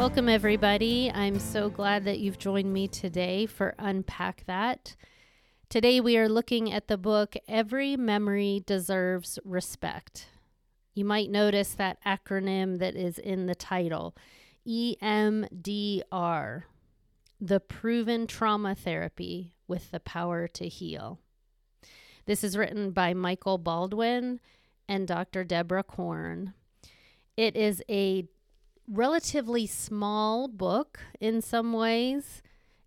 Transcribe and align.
Welcome, 0.00 0.30
everybody. 0.30 1.12
I'm 1.12 1.38
so 1.38 1.68
glad 1.68 2.06
that 2.06 2.20
you've 2.20 2.38
joined 2.38 2.72
me 2.72 2.88
today 2.88 3.44
for 3.44 3.74
Unpack 3.78 4.44
That. 4.46 4.96
Today, 5.68 6.00
we 6.00 6.16
are 6.16 6.26
looking 6.26 6.72
at 6.72 6.88
the 6.88 6.96
book 6.96 7.36
Every 7.46 7.98
Memory 7.98 8.62
Deserves 8.64 9.38
Respect. 9.44 10.28
You 10.94 11.04
might 11.04 11.30
notice 11.30 11.74
that 11.74 12.02
acronym 12.02 12.78
that 12.78 12.96
is 12.96 13.18
in 13.18 13.44
the 13.44 13.54
title 13.54 14.16
EMDR, 14.66 15.42
the 17.38 17.60
proven 17.60 18.26
trauma 18.26 18.74
therapy 18.74 19.52
with 19.68 19.90
the 19.90 20.00
power 20.00 20.48
to 20.48 20.66
heal. 20.66 21.20
This 22.24 22.42
is 22.42 22.56
written 22.56 22.92
by 22.92 23.12
Michael 23.12 23.58
Baldwin 23.58 24.40
and 24.88 25.06
Dr. 25.06 25.44
Deborah 25.44 25.84
Korn. 25.84 26.54
It 27.36 27.54
is 27.54 27.82
a 27.90 28.24
relatively 28.90 29.66
small 29.66 30.48
book 30.48 30.98
in 31.20 31.40
some 31.40 31.72
ways. 31.72 32.42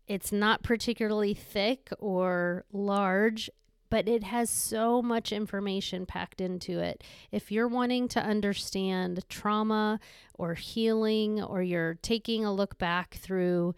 It's 0.07 0.31
not 0.31 0.63
particularly 0.63 1.33
thick 1.33 1.89
or 1.97 2.65
large, 2.73 3.49
but 3.89 4.07
it 4.07 4.23
has 4.23 4.49
so 4.49 5.01
much 5.01 5.31
information 5.31 6.05
packed 6.05 6.41
into 6.41 6.79
it. 6.79 7.03
If 7.31 7.51
you're 7.51 7.67
wanting 7.67 8.07
to 8.09 8.19
understand 8.19 9.23
trauma 9.29 9.99
or 10.33 10.55
healing, 10.55 11.41
or 11.41 11.61
you're 11.61 11.99
taking 12.01 12.43
a 12.43 12.53
look 12.53 12.77
back 12.77 13.13
through 13.15 13.75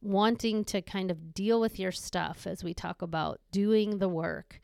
wanting 0.00 0.64
to 0.66 0.82
kind 0.82 1.10
of 1.10 1.32
deal 1.34 1.60
with 1.60 1.78
your 1.78 1.92
stuff 1.92 2.46
as 2.46 2.62
we 2.62 2.74
talk 2.74 3.02
about 3.02 3.40
doing 3.50 3.98
the 3.98 4.08
work, 4.08 4.60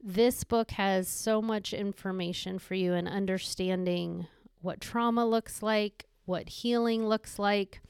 this 0.00 0.44
book 0.44 0.70
has 0.70 1.08
so 1.08 1.42
much 1.42 1.74
information 1.74 2.58
for 2.58 2.74
you 2.74 2.94
and 2.94 3.08
understanding 3.08 4.28
what 4.62 4.80
trauma 4.80 5.26
looks 5.26 5.62
like, 5.62 6.06
what 6.28 6.48
healing 6.48 7.08
looks 7.08 7.38
like. 7.38 7.80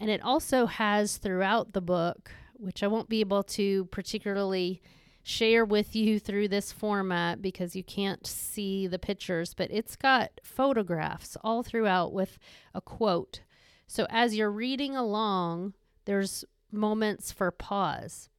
And 0.00 0.10
it 0.10 0.22
also 0.22 0.66
has 0.66 1.18
throughout 1.18 1.72
the 1.72 1.80
book, 1.80 2.30
which 2.54 2.82
I 2.82 2.86
won't 2.86 3.08
be 3.08 3.20
able 3.20 3.42
to 3.44 3.84
particularly 3.86 4.80
share 5.22 5.64
with 5.64 5.94
you 5.94 6.18
through 6.18 6.48
this 6.48 6.72
format 6.72 7.42
because 7.42 7.76
you 7.76 7.84
can't 7.84 8.26
see 8.26 8.86
the 8.86 8.98
pictures, 8.98 9.52
but 9.52 9.70
it's 9.70 9.94
got 9.94 10.30
photographs 10.42 11.36
all 11.44 11.62
throughout 11.62 12.12
with 12.12 12.38
a 12.74 12.80
quote. 12.80 13.42
So 13.86 14.06
as 14.08 14.34
you're 14.34 14.50
reading 14.50 14.96
along, 14.96 15.74
there's 16.06 16.44
moments 16.72 17.30
for 17.30 17.50
pause. 17.50 18.30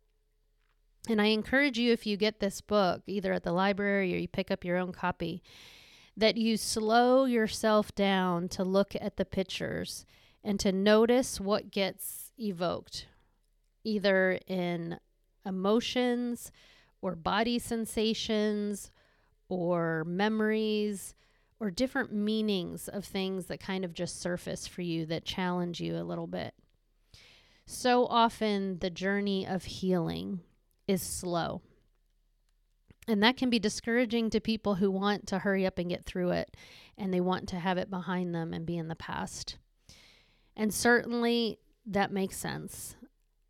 And 1.08 1.21
I 1.21 1.27
encourage 1.27 1.77
you, 1.77 1.91
if 1.91 2.05
you 2.05 2.17
get 2.17 2.39
this 2.39 2.61
book, 2.61 3.03
either 3.05 3.33
at 3.33 3.43
the 3.43 3.52
library 3.52 4.14
or 4.14 4.17
you 4.17 4.27
pick 4.27 4.49
up 4.52 4.66
your 4.66 4.77
own 4.77 4.91
copy, 4.91 5.43
that 6.20 6.36
you 6.36 6.58
slow 6.58 7.23
yourself 7.23 7.95
down 7.95 8.50
to 8.50 8.64
look 8.64 8.94
at 9.00 9.16
the 9.16 9.23
pictures 9.23 10.06
and 10.44 10.59
to 10.59 10.72
notice 10.72 11.39
what 11.39 11.72
gets 11.72 12.34
evoked, 12.38 13.06
either 13.86 14.38
in 14.45 15.00
emotions 15.45 16.52
or 17.02 17.16
body 17.16 17.58
sensations 17.58 18.92
or 19.48 20.03
memories 20.06 21.16
or 21.58 21.72
different 21.72 22.11
meanings 22.14 22.89
of 22.89 23.06
things 23.06 23.45
that 23.45 23.61
kind 23.61 23.86
of 23.86 23.94
just 23.94 24.20
surface 24.20 24.67
for 24.67 24.82
you 24.82 25.05
that 25.05 25.23
challenge 25.23 25.80
you 25.80 25.95
a 25.95 26.04
little 26.04 26.27
bit. 26.27 26.54
So 27.66 28.05
often, 28.08 28.80
the 28.80 28.89
journey 28.89 29.48
of 29.48 29.64
healing 29.64 30.42
is 30.86 31.02
slow. 31.02 31.61
And 33.09 33.23
that 33.23 33.37
can 33.37 33.49
be 33.49 33.58
discouraging 33.58 34.30
to 34.30 34.39
people 34.39 34.75
who 34.75 34.92
want 34.92 35.25
to 35.27 35.39
hurry 35.39 35.65
up 35.65 35.80
and 35.80 35.89
get 35.89 36.05
through 36.05 36.30
it 36.30 36.55
and 36.95 37.11
they 37.11 37.20
want 37.20 37.49
to 37.49 37.55
have 37.55 37.80
it 37.80 37.89
behind 37.89 38.36
them 38.36 38.53
and 38.53 38.67
be 38.67 38.77
in 38.77 38.87
the 38.87 38.95
past. 38.95 39.58
And 40.55 40.71
certainly 40.71 41.58
that 41.87 42.11
makes 42.11 42.37
sense, 42.37 42.95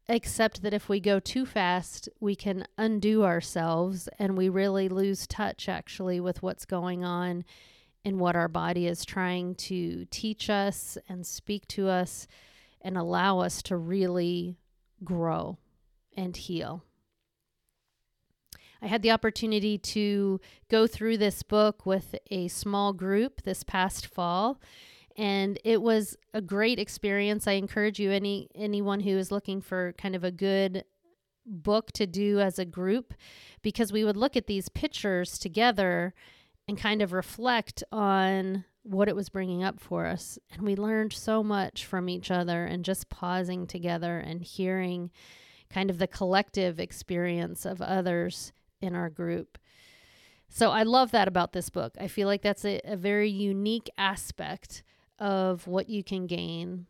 except 0.07 0.61
that 0.61 0.73
if 0.73 0.87
we 0.87 1.01
go 1.01 1.19
too 1.19 1.45
fast, 1.45 2.07
we 2.21 2.37
can 2.37 2.67
undo 2.77 3.25
ourselves 3.25 4.07
and 4.17 4.37
we 4.37 4.47
really 4.47 4.87
lose 4.87 5.27
touch 5.27 5.67
actually 5.67 6.21
with 6.21 6.41
what's 6.41 6.63
going 6.63 7.03
on 7.03 7.43
and 8.05 8.17
what 8.17 8.37
our 8.37 8.47
body 8.47 8.87
is 8.87 9.03
trying 9.03 9.55
to 9.55 10.05
teach 10.09 10.49
us 10.49 10.97
and 11.09 11.27
speak 11.27 11.67
to 11.67 11.89
us 11.89 12.27
and 12.81 12.97
allow 12.97 13.39
us 13.39 13.61
to 13.63 13.75
really 13.75 14.57
grow 15.03 15.57
and 16.15 16.37
heal. 16.37 16.85
I 18.81 18.87
had 18.87 19.01
the 19.01 19.11
opportunity 19.11 19.77
to 19.77 20.39
go 20.69 20.87
through 20.87 21.17
this 21.17 21.43
book 21.43 21.85
with 21.85 22.15
a 22.31 22.47
small 22.47 22.93
group 22.93 23.41
this 23.43 23.63
past 23.63 24.07
fall 24.07 24.59
and 25.19 25.59
it 25.65 25.81
was 25.81 26.15
a 26.33 26.41
great 26.41 26.79
experience. 26.79 27.45
I 27.45 27.53
encourage 27.53 27.99
you 27.99 28.09
any 28.09 28.47
anyone 28.55 29.01
who 29.01 29.17
is 29.17 29.31
looking 29.31 29.59
for 29.59 29.93
kind 29.97 30.15
of 30.15 30.23
a 30.23 30.31
good 30.31 30.85
book 31.45 31.91
to 31.93 32.07
do 32.07 32.39
as 32.39 32.57
a 32.57 32.65
group 32.65 33.13
because 33.61 33.91
we 33.91 34.05
would 34.05 34.15
look 34.15 34.37
at 34.37 34.47
these 34.47 34.69
pictures 34.69 35.37
together 35.37 36.13
and 36.67 36.77
kind 36.77 37.01
of 37.01 37.11
reflect 37.11 37.83
on 37.91 38.63
what 38.83 39.09
it 39.09 39.15
was 39.15 39.29
bringing 39.29 39.63
up 39.63 39.79
for 39.79 40.05
us 40.05 40.39
and 40.51 40.61
we 40.61 40.75
learned 40.75 41.11
so 41.11 41.43
much 41.43 41.85
from 41.85 42.07
each 42.07 42.31
other 42.31 42.65
and 42.65 42.85
just 42.85 43.09
pausing 43.09 43.67
together 43.67 44.19
and 44.19 44.41
hearing 44.41 45.11
kind 45.69 45.89
of 45.89 45.97
the 45.97 46.07
collective 46.07 46.79
experience 46.79 47.65
of 47.65 47.81
others 47.81 48.53
in 48.81 48.95
our 48.95 49.09
group. 49.09 49.57
So 50.47 50.71
I 50.71 50.83
love 50.83 51.11
that 51.11 51.27
about 51.27 51.53
this 51.53 51.69
book. 51.69 51.93
I 51.99 52.07
feel 52.07 52.27
like 52.27 52.41
that's 52.41 52.65
a, 52.65 52.81
a 52.83 52.95
very 52.95 53.29
unique 53.29 53.89
aspect 53.97 54.83
of 55.19 55.67
what 55.67 55.89
you 55.89 56.03
can 56.03 56.25
gain 56.25 56.87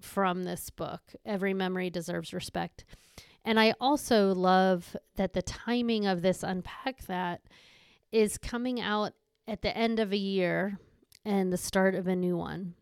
from 0.00 0.42
this 0.42 0.68
book. 0.70 1.00
Every 1.24 1.54
memory 1.54 1.90
deserves 1.90 2.34
respect. 2.34 2.84
And 3.44 3.58
I 3.58 3.74
also 3.80 4.34
love 4.34 4.96
that 5.16 5.32
the 5.32 5.42
timing 5.42 6.06
of 6.06 6.22
this 6.22 6.42
Unpack 6.42 7.06
That 7.06 7.40
is 8.10 8.38
coming 8.38 8.80
out 8.80 9.14
at 9.48 9.62
the 9.62 9.76
end 9.76 9.98
of 9.98 10.12
a 10.12 10.16
year 10.16 10.78
and 11.24 11.52
the 11.52 11.56
start 11.56 11.94
of 11.94 12.06
a 12.06 12.16
new 12.16 12.36
one. 12.36 12.74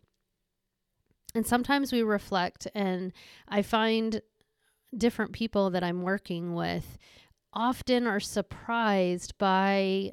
And 1.35 1.47
sometimes 1.47 1.93
we 1.93 2.03
reflect, 2.03 2.67
and 2.75 3.13
I 3.47 3.63
find 3.63 4.21
different 4.97 5.33
people 5.33 5.71
that 5.71 5.85
I'm 5.85 6.03
working 6.03 6.55
with 6.55 6.99
often 7.53 8.07
are 8.07 8.21
surprised 8.21 9.37
by 9.39 10.13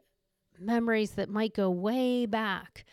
memories 0.60 1.12
that 1.12 1.30
might 1.30 1.54
go 1.54 1.70
way 1.70 2.26
back 2.26 2.86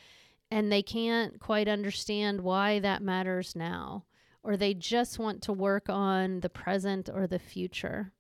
and 0.51 0.71
they 0.71 0.83
can't 0.83 1.41
quite 1.41 1.69
understand 1.69 2.41
why 2.41 2.79
that 2.79 3.03
matters 3.03 3.57
now, 3.57 4.05
or 4.43 4.57
they 4.57 4.75
just 4.75 5.19
want 5.19 5.43
to 5.43 5.53
work 5.53 5.89
on 5.89 6.41
the 6.41 6.49
present 6.49 7.09
or 7.13 7.27
the 7.27 7.39
future. 7.39 8.13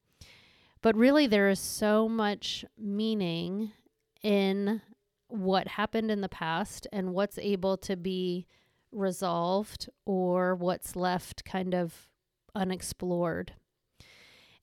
But 0.83 0.97
really, 0.97 1.27
there 1.27 1.49
is 1.49 1.61
so 1.61 2.09
much 2.09 2.65
meaning 2.77 3.73
in 4.23 4.83
what 5.29 5.69
happened 5.69 6.11
in 6.11 6.23
the 6.23 6.29
past 6.29 6.87
and 6.93 7.15
what's 7.15 7.39
able 7.39 7.77
to 7.79 7.97
be 7.97 8.47
resolved 8.91 9.89
or 10.05 10.55
what's 10.55 10.97
left 10.97 11.45
kind 11.45 11.75
of 11.75 12.09
unexplored. 12.55 13.53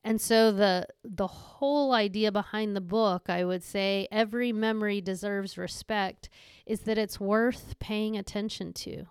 And 0.04 0.20
so 0.20 0.52
the 0.52 0.88
the 1.04 1.28
whole 1.28 1.94
idea 1.94 2.32
behind 2.32 2.76
the 2.76 2.82
book, 2.82 3.30
I 3.30 3.46
would 3.46 3.64
say 3.64 4.08
every 4.12 4.52
memory 4.52 5.00
deserves 5.00 5.58
respect 5.58 6.30
is 6.66 6.82
that 6.82 6.98
it's 6.98 7.20
worth 7.20 7.78
paying 7.80 8.18
attention 8.18 8.74
to. 8.74 9.06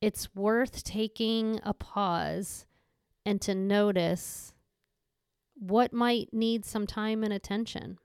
It's 0.00 0.34
worth 0.34 0.84
taking 0.84 1.60
a 1.64 1.74
pause 1.74 2.66
and 3.26 3.40
to 3.42 3.54
notice 3.54 4.54
what 5.54 5.92
might 5.92 6.32
need 6.32 6.64
some 6.64 6.86
time 6.86 7.24
and 7.24 7.32
attention. 7.32 7.98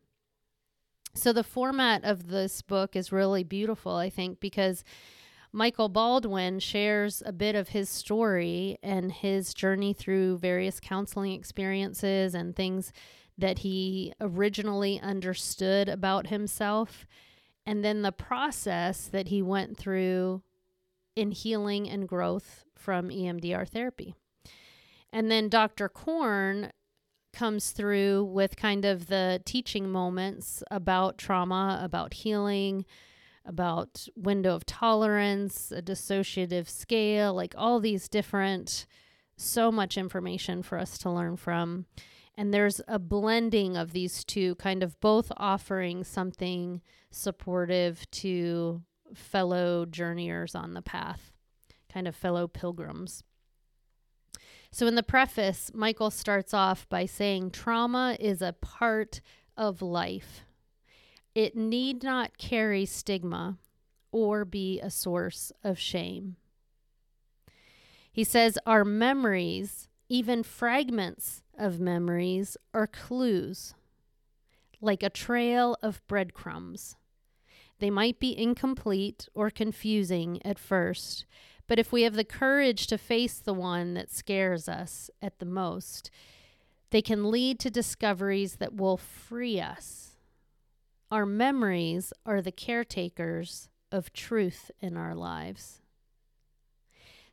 So 1.13 1.33
the 1.33 1.43
format 1.43 2.03
of 2.03 2.29
this 2.29 2.61
book 2.61 2.95
is 2.95 3.11
really 3.11 3.43
beautiful, 3.43 3.95
I 3.95 4.09
think, 4.09 4.39
because 4.39 4.83
Michael 5.51 5.89
Baldwin 5.89 6.59
shares 6.59 7.23
a 7.25 7.31
bit 7.31 7.55
of 7.55 7.69
his 7.69 7.89
story 7.89 8.77
and 8.83 9.11
his 9.11 9.53
journey 9.53 9.93
through 9.93 10.37
various 10.37 10.79
counseling 10.79 11.31
experiences 11.33 12.35
and 12.35 12.55
things 12.55 12.93
that 13.37 13.59
he 13.59 14.13
originally 14.21 14.99
understood 14.99 15.89
about 15.89 16.27
himself, 16.27 17.07
and 17.65 17.83
then 17.83 18.01
the 18.01 18.11
process 18.11 19.07
that 19.07 19.29
he 19.29 19.41
went 19.41 19.77
through 19.77 20.43
in 21.15 21.31
healing 21.31 21.89
and 21.89 22.07
growth 22.07 22.63
from 22.75 23.09
EMDR 23.09 23.67
therapy. 23.67 24.13
And 25.11 25.31
then 25.31 25.49
Dr. 25.49 25.89
Korn 25.89 26.71
comes 27.33 27.71
through 27.71 28.25
with 28.25 28.55
kind 28.55 28.85
of 28.85 29.07
the 29.07 29.41
teaching 29.45 29.89
moments 29.89 30.61
about 30.69 31.17
trauma, 31.17 31.79
about 31.81 32.13
healing, 32.13 32.85
about 33.49 34.07
window 34.15 34.55
of 34.55 34.65
tolerance, 34.65 35.71
a 35.71 35.81
dissociative 35.81 36.69
scale, 36.69 37.33
like 37.33 37.55
all 37.57 37.79
these 37.79 38.07
different, 38.07 38.85
so 39.35 39.71
much 39.71 39.97
information 39.97 40.61
for 40.61 40.77
us 40.77 40.99
to 40.99 41.09
learn 41.09 41.35
from. 41.35 41.87
And 42.37 42.53
there's 42.53 42.79
a 42.87 42.99
blending 42.99 43.75
of 43.75 43.91
these 43.91 44.23
two, 44.23 44.55
kind 44.55 44.83
of 44.83 44.99
both 45.01 45.31
offering 45.35 46.03
something 46.03 46.81
supportive 47.11 48.09
to 48.11 48.83
fellow 49.15 49.85
journeyers 49.85 50.53
on 50.53 50.75
the 50.75 50.81
path, 50.83 51.31
kind 51.91 52.07
of 52.07 52.15
fellow 52.15 52.47
pilgrims. 52.47 53.23
So, 54.71 54.85
in 54.85 54.93
the 54.93 55.03
preface, 55.03 55.71
Michael 55.73 56.11
starts 56.11 56.53
off 56.53 56.87
by 56.87 57.07
saying 57.07 57.51
trauma 57.51 58.15
is 58.19 58.43
a 58.43 58.53
part 58.53 59.21
of 59.57 59.81
life. 59.81 60.45
It 61.39 61.55
need 61.55 62.03
not 62.03 62.37
carry 62.37 62.85
stigma 62.85 63.59
or 64.11 64.43
be 64.43 64.81
a 64.81 64.89
source 64.89 65.53
of 65.63 65.79
shame. 65.79 66.35
He 68.11 68.25
says 68.25 68.59
our 68.65 68.83
memories, 68.83 69.87
even 70.09 70.43
fragments 70.43 71.41
of 71.57 71.79
memories, 71.79 72.57
are 72.73 72.87
clues, 72.87 73.73
like 74.81 75.01
a 75.01 75.09
trail 75.09 75.77
of 75.81 76.05
breadcrumbs. 76.09 76.97
They 77.79 77.89
might 77.89 78.19
be 78.19 78.37
incomplete 78.37 79.29
or 79.33 79.49
confusing 79.49 80.45
at 80.45 80.59
first, 80.59 81.25
but 81.67 81.79
if 81.79 81.93
we 81.93 82.01
have 82.01 82.15
the 82.15 82.25
courage 82.25 82.85
to 82.87 82.97
face 82.97 83.39
the 83.39 83.53
one 83.53 83.93
that 83.93 84.11
scares 84.11 84.67
us 84.67 85.09
at 85.21 85.39
the 85.39 85.45
most, 85.45 86.11
they 86.89 87.01
can 87.01 87.31
lead 87.31 87.61
to 87.61 87.69
discoveries 87.69 88.57
that 88.57 88.75
will 88.75 88.97
free 88.97 89.61
us. 89.61 90.08
Our 91.11 91.25
memories 91.25 92.13
are 92.25 92.41
the 92.41 92.51
caretakers 92.51 93.69
of 93.91 94.13
truth 94.13 94.69
in 94.79 94.95
our 94.95 95.15
lives. 95.15 95.81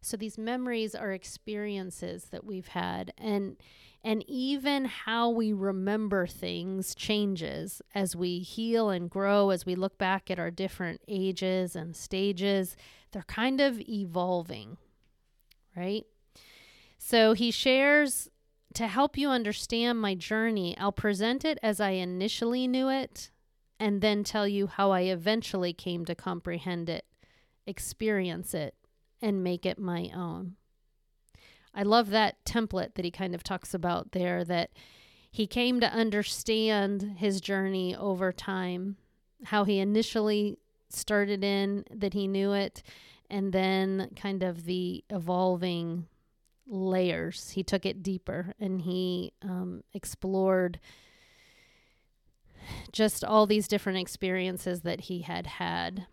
So 0.00 0.16
these 0.16 0.38
memories 0.38 0.94
are 0.94 1.12
experiences 1.12 2.26
that 2.30 2.44
we've 2.44 2.68
had 2.68 3.12
and 3.18 3.56
and 4.04 4.22
even 4.28 4.84
how 4.84 5.30
we 5.30 5.52
remember 5.52 6.28
things 6.28 6.94
changes 6.94 7.82
as 7.92 8.14
we 8.14 8.38
heal 8.38 8.88
and 8.88 9.10
grow 9.10 9.50
as 9.50 9.66
we 9.66 9.74
look 9.74 9.98
back 9.98 10.30
at 10.30 10.38
our 10.38 10.52
different 10.52 11.00
ages 11.08 11.74
and 11.74 11.96
stages 11.96 12.76
they're 13.10 13.22
kind 13.22 13.60
of 13.60 13.80
evolving, 13.80 14.76
right? 15.74 16.04
So 16.98 17.32
he 17.32 17.50
shares 17.50 18.28
to 18.74 18.86
help 18.86 19.18
you 19.18 19.30
understand 19.30 20.00
my 20.00 20.14
journey, 20.14 20.76
I'll 20.78 20.92
present 20.92 21.44
it 21.44 21.58
as 21.62 21.80
I 21.80 21.90
initially 21.90 22.68
knew 22.68 22.88
it 22.88 23.30
and 23.78 24.00
then 24.00 24.24
tell 24.24 24.48
you 24.48 24.66
how 24.66 24.90
I 24.90 25.02
eventually 25.02 25.72
came 25.72 26.04
to 26.06 26.14
comprehend 26.14 26.88
it, 26.88 27.04
experience 27.66 28.54
it, 28.54 28.74
and 29.20 29.44
make 29.44 29.66
it 29.66 29.78
my 29.78 30.10
own. 30.14 30.56
I 31.74 31.82
love 31.82 32.10
that 32.10 32.42
template 32.44 32.94
that 32.94 33.04
he 33.04 33.10
kind 33.10 33.34
of 33.34 33.42
talks 33.42 33.74
about 33.74 34.12
there 34.12 34.44
that 34.44 34.70
he 35.30 35.46
came 35.46 35.80
to 35.80 35.92
understand 35.92 37.16
his 37.18 37.42
journey 37.42 37.94
over 37.94 38.32
time, 38.32 38.96
how 39.44 39.64
he 39.64 39.78
initially 39.78 40.58
started 40.88 41.44
in 41.44 41.84
that 41.90 42.14
he 42.14 42.26
knew 42.26 42.52
it, 42.52 42.82
and 43.28 43.52
then 43.52 44.10
kind 44.16 44.42
of 44.42 44.64
the 44.64 45.04
evolving 45.10 46.06
layers. 46.66 47.50
He 47.50 47.62
took 47.62 47.84
it 47.84 48.02
deeper 48.02 48.54
and 48.58 48.80
he 48.80 49.32
um, 49.42 49.82
explored 49.92 50.80
just 52.92 53.24
all 53.24 53.46
these 53.46 53.68
different 53.68 53.98
experiences 53.98 54.82
that 54.82 55.02
he 55.02 55.22
had 55.22 55.46
had. 55.46 56.06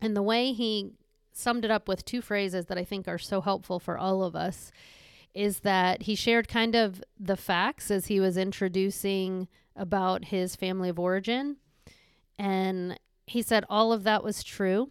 And 0.00 0.16
the 0.16 0.22
way 0.22 0.52
he 0.52 0.92
summed 1.32 1.64
it 1.64 1.70
up 1.70 1.88
with 1.88 2.04
two 2.04 2.22
phrases 2.22 2.66
that 2.66 2.78
I 2.78 2.84
think 2.84 3.08
are 3.08 3.18
so 3.18 3.40
helpful 3.40 3.78
for 3.78 3.98
all 3.98 4.22
of 4.22 4.36
us 4.36 4.70
is 5.34 5.60
that 5.60 6.02
he 6.02 6.14
shared 6.14 6.48
kind 6.48 6.74
of 6.74 7.02
the 7.18 7.36
facts 7.36 7.90
as 7.90 8.06
he 8.06 8.20
was 8.20 8.36
introducing 8.36 9.48
about 9.74 10.26
his 10.26 10.54
family 10.54 10.88
of 10.88 10.98
origin. 10.98 11.56
And 12.38 12.98
he 13.26 13.42
said 13.42 13.64
all 13.68 13.92
of 13.92 14.04
that 14.04 14.22
was 14.22 14.44
true. 14.44 14.90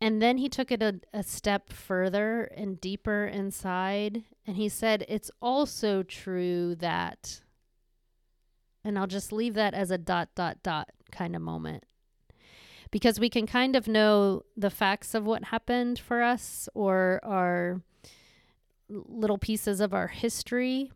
And 0.00 0.20
then 0.20 0.38
he 0.38 0.48
took 0.48 0.72
it 0.72 0.82
a, 0.82 1.00
a 1.12 1.22
step 1.22 1.72
further 1.72 2.44
and 2.56 2.80
deeper 2.80 3.24
inside. 3.24 4.24
And 4.46 4.56
he 4.56 4.68
said, 4.68 5.04
It's 5.08 5.30
also 5.40 6.02
true 6.02 6.74
that. 6.76 7.40
And 8.84 8.98
I'll 8.98 9.06
just 9.06 9.32
leave 9.32 9.54
that 9.54 9.74
as 9.74 9.90
a 9.90 9.98
dot, 9.98 10.30
dot, 10.34 10.62
dot 10.62 10.90
kind 11.10 11.36
of 11.36 11.42
moment. 11.42 11.84
Because 12.90 13.18
we 13.18 13.30
can 13.30 13.46
kind 13.46 13.74
of 13.74 13.88
know 13.88 14.42
the 14.56 14.70
facts 14.70 15.14
of 15.14 15.24
what 15.24 15.44
happened 15.44 15.98
for 15.98 16.22
us 16.22 16.68
or 16.74 17.20
our 17.22 17.80
little 18.88 19.38
pieces 19.38 19.80
of 19.80 19.94
our 19.94 20.08
history. 20.08 20.90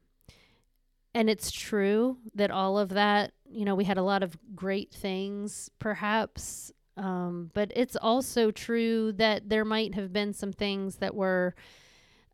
And 1.15 1.31
it's 1.31 1.50
true 1.50 2.19
that 2.35 2.50
all 2.50 2.79
of 2.79 2.91
that, 2.91 3.33
you 3.49 3.65
know, 3.65 3.75
we 3.75 3.85
had 3.85 3.97
a 3.97 4.03
lot 4.03 4.23
of 4.23 4.37
great 4.55 4.93
things 4.93 5.71
perhaps 5.79 6.73
um, 6.97 7.50
but 7.53 7.73
it's 7.77 7.97
also 7.97 8.50
true 8.50 9.12
that 9.12 9.49
there 9.49 9.65
might 9.65 9.94
have 9.94 10.12
been 10.12 10.33
some 10.33 10.53
things 10.53 10.97
that 10.97 11.15
were 11.15 11.55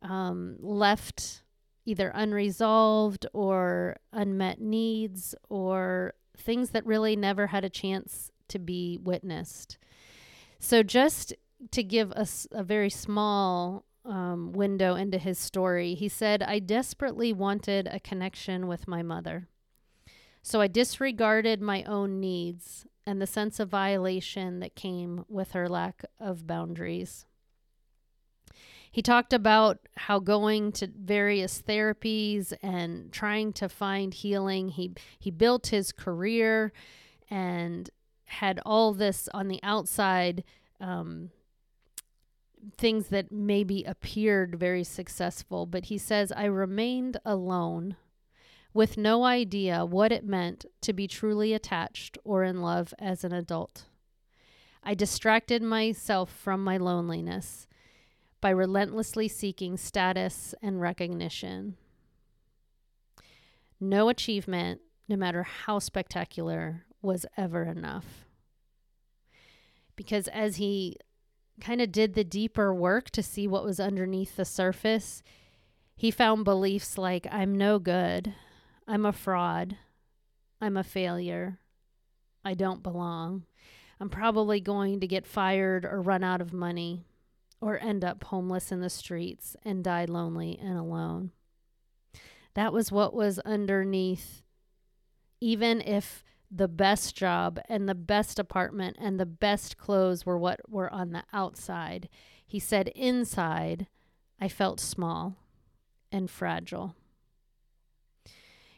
um, 0.02 0.56
left 0.60 1.41
either 1.84 2.10
unresolved 2.14 3.26
or 3.32 3.96
unmet 4.12 4.60
needs 4.60 5.34
or 5.48 6.14
things 6.36 6.70
that 6.70 6.86
really 6.86 7.16
never 7.16 7.48
had 7.48 7.64
a 7.64 7.70
chance 7.70 8.30
to 8.48 8.58
be 8.58 8.98
witnessed. 9.02 9.78
So, 10.58 10.82
just 10.82 11.34
to 11.70 11.82
give 11.82 12.12
us 12.12 12.46
a, 12.52 12.60
a 12.60 12.64
very 12.64 12.90
small 12.90 13.84
um, 14.04 14.52
window 14.52 14.94
into 14.94 15.18
his 15.18 15.38
story, 15.38 15.94
he 15.94 16.08
said, 16.08 16.42
I 16.42 16.58
desperately 16.58 17.32
wanted 17.32 17.86
a 17.86 18.00
connection 18.00 18.66
with 18.66 18.88
my 18.88 19.02
mother. 19.02 19.48
So 20.42 20.60
I 20.60 20.66
disregarded 20.66 21.60
my 21.60 21.84
own 21.84 22.18
needs 22.18 22.84
and 23.06 23.20
the 23.20 23.26
sense 23.26 23.60
of 23.60 23.68
violation 23.68 24.60
that 24.60 24.74
came 24.74 25.24
with 25.28 25.52
her 25.52 25.68
lack 25.68 26.04
of 26.18 26.46
boundaries. 26.46 27.26
He 28.92 29.00
talked 29.00 29.32
about 29.32 29.78
how 29.96 30.18
going 30.18 30.70
to 30.72 30.86
various 30.86 31.62
therapies 31.62 32.52
and 32.62 33.10
trying 33.10 33.54
to 33.54 33.68
find 33.70 34.12
healing, 34.12 34.68
he, 34.68 34.92
he 35.18 35.30
built 35.30 35.68
his 35.68 35.92
career 35.92 36.74
and 37.30 37.88
had 38.26 38.60
all 38.66 38.92
this 38.92 39.30
on 39.32 39.48
the 39.48 39.60
outside, 39.62 40.44
um, 40.78 41.30
things 42.76 43.08
that 43.08 43.32
maybe 43.32 43.82
appeared 43.84 44.60
very 44.60 44.84
successful. 44.84 45.64
But 45.64 45.86
he 45.86 45.96
says, 45.96 46.30
I 46.30 46.44
remained 46.44 47.16
alone 47.24 47.96
with 48.74 48.98
no 48.98 49.24
idea 49.24 49.86
what 49.86 50.12
it 50.12 50.24
meant 50.24 50.66
to 50.82 50.92
be 50.92 51.08
truly 51.08 51.54
attached 51.54 52.18
or 52.24 52.44
in 52.44 52.60
love 52.60 52.92
as 52.98 53.24
an 53.24 53.32
adult. 53.32 53.86
I 54.84 54.92
distracted 54.92 55.62
myself 55.62 56.30
from 56.30 56.62
my 56.62 56.76
loneliness 56.76 57.66
by 58.42 58.50
relentlessly 58.50 59.28
seeking 59.28 59.78
status 59.78 60.54
and 60.60 60.82
recognition. 60.82 61.76
No 63.80 64.10
achievement, 64.10 64.82
no 65.08 65.16
matter 65.16 65.44
how 65.44 65.78
spectacular, 65.78 66.84
was 67.00 67.24
ever 67.38 67.62
enough. 67.62 68.26
Because 69.96 70.28
as 70.28 70.56
he 70.56 70.96
kind 71.60 71.80
of 71.80 71.90
did 71.92 72.12
the 72.12 72.24
deeper 72.24 72.74
work 72.74 73.08
to 73.10 73.22
see 73.22 73.46
what 73.46 73.64
was 73.64 73.80
underneath 73.80 74.36
the 74.36 74.44
surface, 74.44 75.22
he 75.96 76.10
found 76.10 76.44
beliefs 76.44 76.98
like, 76.98 77.26
I'm 77.30 77.56
no 77.56 77.78
good, 77.78 78.34
I'm 78.86 79.06
a 79.06 79.12
fraud. 79.12 79.78
I'm 80.60 80.76
a 80.76 80.84
failure. 80.84 81.58
I 82.44 82.54
don't 82.54 82.82
belong. 82.82 83.46
I'm 83.98 84.08
probably 84.08 84.60
going 84.60 85.00
to 85.00 85.08
get 85.08 85.26
fired 85.26 85.84
or 85.84 86.00
run 86.00 86.22
out 86.22 86.40
of 86.40 86.52
money 86.52 87.04
or 87.62 87.78
end 87.78 88.04
up 88.04 88.24
homeless 88.24 88.72
in 88.72 88.80
the 88.80 88.90
streets 88.90 89.56
and 89.64 89.84
die 89.84 90.04
lonely 90.04 90.58
and 90.60 90.76
alone. 90.76 91.30
That 92.54 92.72
was 92.72 92.92
what 92.92 93.14
was 93.14 93.38
underneath, 93.38 94.42
even 95.40 95.80
if 95.80 96.24
the 96.50 96.68
best 96.68 97.16
job 97.16 97.60
and 97.68 97.88
the 97.88 97.94
best 97.94 98.38
apartment 98.38 98.96
and 99.00 99.18
the 99.18 99.24
best 99.24 99.78
clothes 99.78 100.26
were 100.26 100.36
what 100.36 100.60
were 100.68 100.92
on 100.92 101.12
the 101.12 101.22
outside. 101.32 102.08
He 102.44 102.58
said, 102.58 102.88
inside, 102.88 103.86
I 104.40 104.48
felt 104.48 104.80
small 104.80 105.36
and 106.10 106.28
fragile. 106.28 106.96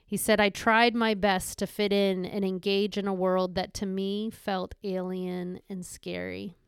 He 0.06 0.18
said, 0.18 0.38
I 0.38 0.50
tried 0.50 0.94
my 0.94 1.14
best 1.14 1.58
to 1.58 1.66
fit 1.66 1.92
in 1.92 2.26
and 2.26 2.44
engage 2.44 2.98
in 2.98 3.08
a 3.08 3.14
world 3.14 3.54
that 3.54 3.74
to 3.74 3.86
me 3.86 4.30
felt 4.30 4.74
alien 4.84 5.58
and 5.68 5.84
scary. 5.84 6.58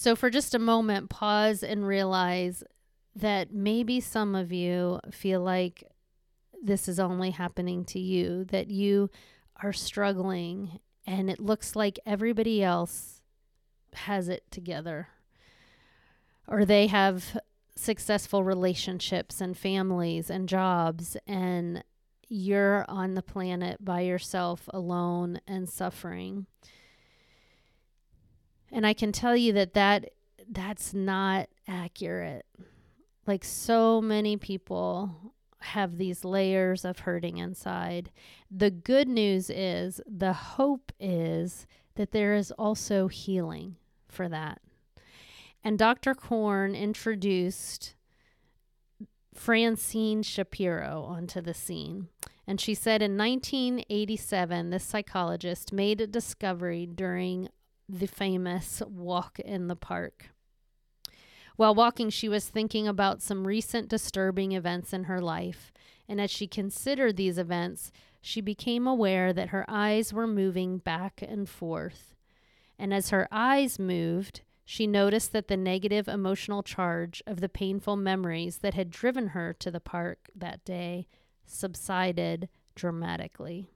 So, 0.00 0.16
for 0.16 0.30
just 0.30 0.54
a 0.54 0.58
moment, 0.58 1.10
pause 1.10 1.62
and 1.62 1.86
realize 1.86 2.64
that 3.14 3.52
maybe 3.52 4.00
some 4.00 4.34
of 4.34 4.50
you 4.50 4.98
feel 5.10 5.42
like 5.42 5.84
this 6.62 6.88
is 6.88 6.98
only 6.98 7.32
happening 7.32 7.84
to 7.84 7.98
you, 7.98 8.44
that 8.44 8.70
you 8.70 9.10
are 9.62 9.74
struggling 9.74 10.80
and 11.06 11.28
it 11.28 11.38
looks 11.38 11.76
like 11.76 11.98
everybody 12.06 12.64
else 12.64 13.20
has 13.92 14.30
it 14.30 14.44
together 14.50 15.08
or 16.48 16.64
they 16.64 16.86
have 16.86 17.38
successful 17.76 18.42
relationships 18.42 19.38
and 19.38 19.54
families 19.54 20.30
and 20.30 20.48
jobs 20.48 21.18
and 21.26 21.84
you're 22.26 22.86
on 22.88 23.16
the 23.16 23.22
planet 23.22 23.84
by 23.84 24.00
yourself 24.00 24.66
alone 24.72 25.42
and 25.46 25.68
suffering. 25.68 26.46
And 28.72 28.86
I 28.86 28.92
can 28.92 29.12
tell 29.12 29.36
you 29.36 29.52
that 29.54 29.74
that 29.74 30.10
that's 30.48 30.94
not 30.94 31.48
accurate. 31.68 32.46
Like 33.26 33.44
so 33.44 34.00
many 34.00 34.36
people 34.36 35.34
have 35.60 35.98
these 35.98 36.24
layers 36.24 36.84
of 36.84 37.00
hurting 37.00 37.38
inside. 37.38 38.10
The 38.50 38.70
good 38.70 39.08
news 39.08 39.50
is, 39.50 40.00
the 40.06 40.32
hope 40.32 40.92
is 40.98 41.66
that 41.96 42.12
there 42.12 42.34
is 42.34 42.50
also 42.52 43.08
healing 43.08 43.76
for 44.08 44.28
that. 44.28 44.60
And 45.62 45.78
Dr. 45.78 46.14
Korn 46.14 46.74
introduced 46.74 47.94
Francine 49.34 50.22
Shapiro 50.22 51.04
onto 51.06 51.40
the 51.40 51.54
scene. 51.54 52.08
And 52.46 52.60
she 52.60 52.74
said 52.74 53.02
in 53.02 53.16
1987, 53.16 54.70
this 54.70 54.84
psychologist 54.84 55.72
made 55.72 56.00
a 56.00 56.06
discovery 56.06 56.86
during 56.86 57.48
the 57.98 58.06
famous 58.06 58.82
walk 58.86 59.38
in 59.40 59.68
the 59.68 59.76
park. 59.76 60.30
While 61.56 61.74
walking, 61.74 62.08
she 62.08 62.28
was 62.28 62.48
thinking 62.48 62.88
about 62.88 63.20
some 63.20 63.46
recent 63.46 63.88
disturbing 63.88 64.52
events 64.52 64.92
in 64.92 65.04
her 65.04 65.20
life. 65.20 65.72
And 66.08 66.20
as 66.20 66.30
she 66.30 66.46
considered 66.46 67.16
these 67.16 67.36
events, 67.38 67.92
she 68.22 68.40
became 68.40 68.86
aware 68.86 69.32
that 69.32 69.50
her 69.50 69.64
eyes 69.68 70.12
were 70.12 70.26
moving 70.26 70.78
back 70.78 71.22
and 71.26 71.48
forth. 71.48 72.14
And 72.78 72.94
as 72.94 73.10
her 73.10 73.28
eyes 73.30 73.78
moved, 73.78 74.40
she 74.64 74.86
noticed 74.86 75.32
that 75.32 75.48
the 75.48 75.56
negative 75.56 76.08
emotional 76.08 76.62
charge 76.62 77.22
of 77.26 77.40
the 77.40 77.48
painful 77.48 77.96
memories 77.96 78.58
that 78.58 78.74
had 78.74 78.88
driven 78.88 79.28
her 79.28 79.52
to 79.54 79.70
the 79.70 79.80
park 79.80 80.30
that 80.34 80.64
day 80.64 81.08
subsided 81.44 82.48
dramatically. 82.74 83.68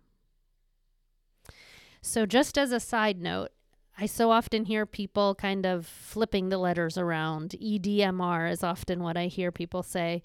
So, 2.01 2.27
just 2.27 2.57
as 2.57 2.71
a 2.71 2.81
side 2.81 3.21
note, 3.21 3.51
I 3.97 4.07
so 4.07 4.31
often 4.31 4.65
hear 4.65 4.87
people 4.87 5.35
kind 5.35 5.65
of 5.65 5.87
flipping 5.87 6.49
the 6.49 6.59
letters 6.59 6.99
around. 6.99 7.55
EDMR 7.63 8.51
is 8.51 8.65
often 8.65 9.03
what 9.03 9.17
I 9.17 9.27
hear 9.27 9.53
people 9.53 9.83
say. 9.83 10.23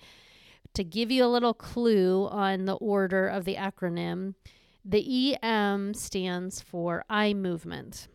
To 0.73 0.83
give 0.83 1.11
you 1.11 1.23
a 1.23 1.27
little 1.27 1.53
clue 1.53 2.27
on 2.27 2.65
the 2.65 2.75
order 2.75 3.27
of 3.27 3.45
the 3.45 3.55
acronym, 3.55 4.33
the 4.83 5.37
EM 5.41 5.93
stands 5.93 6.61
for 6.61 7.03
eye 7.09 7.33
movement. 7.33 8.07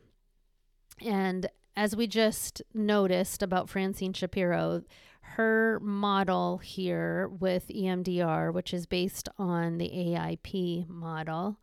And 1.04 1.49
as 1.76 1.94
we 1.94 2.06
just 2.06 2.62
noticed 2.73 3.42
about 3.42 3.68
Francine 3.68 4.12
Shapiro, 4.12 4.82
her 5.20 5.78
model 5.80 6.58
here 6.58 7.28
with 7.28 7.68
EMDR, 7.68 8.52
which 8.52 8.75
is 8.75 8.87
based 8.87 9.28
on 9.38 9.78
the 9.78 9.90
AIP 9.90 10.88
model, 10.88 11.58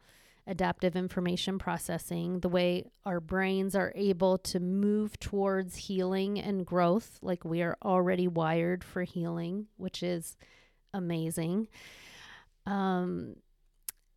adaptive 0.52 0.96
information 0.96 1.58
processing, 1.58 2.42
the 2.42 2.50
way 2.50 2.86
our 3.06 3.20
brains 3.20 3.76
are 3.76 3.94
able 3.96 4.38
to 4.38 4.60
move 4.60 5.18
towards 5.20 5.76
healing 5.76 6.40
and 6.40 6.66
growth, 6.66 7.18
like 7.22 7.44
we 7.44 7.62
are 7.62 7.78
already 7.84 8.28
wired 8.28 8.84
for 8.84 9.04
healing, 9.04 9.68
which 9.78 10.04
is 10.04 10.38
amazing. 10.94 11.70
Um, 12.66 13.38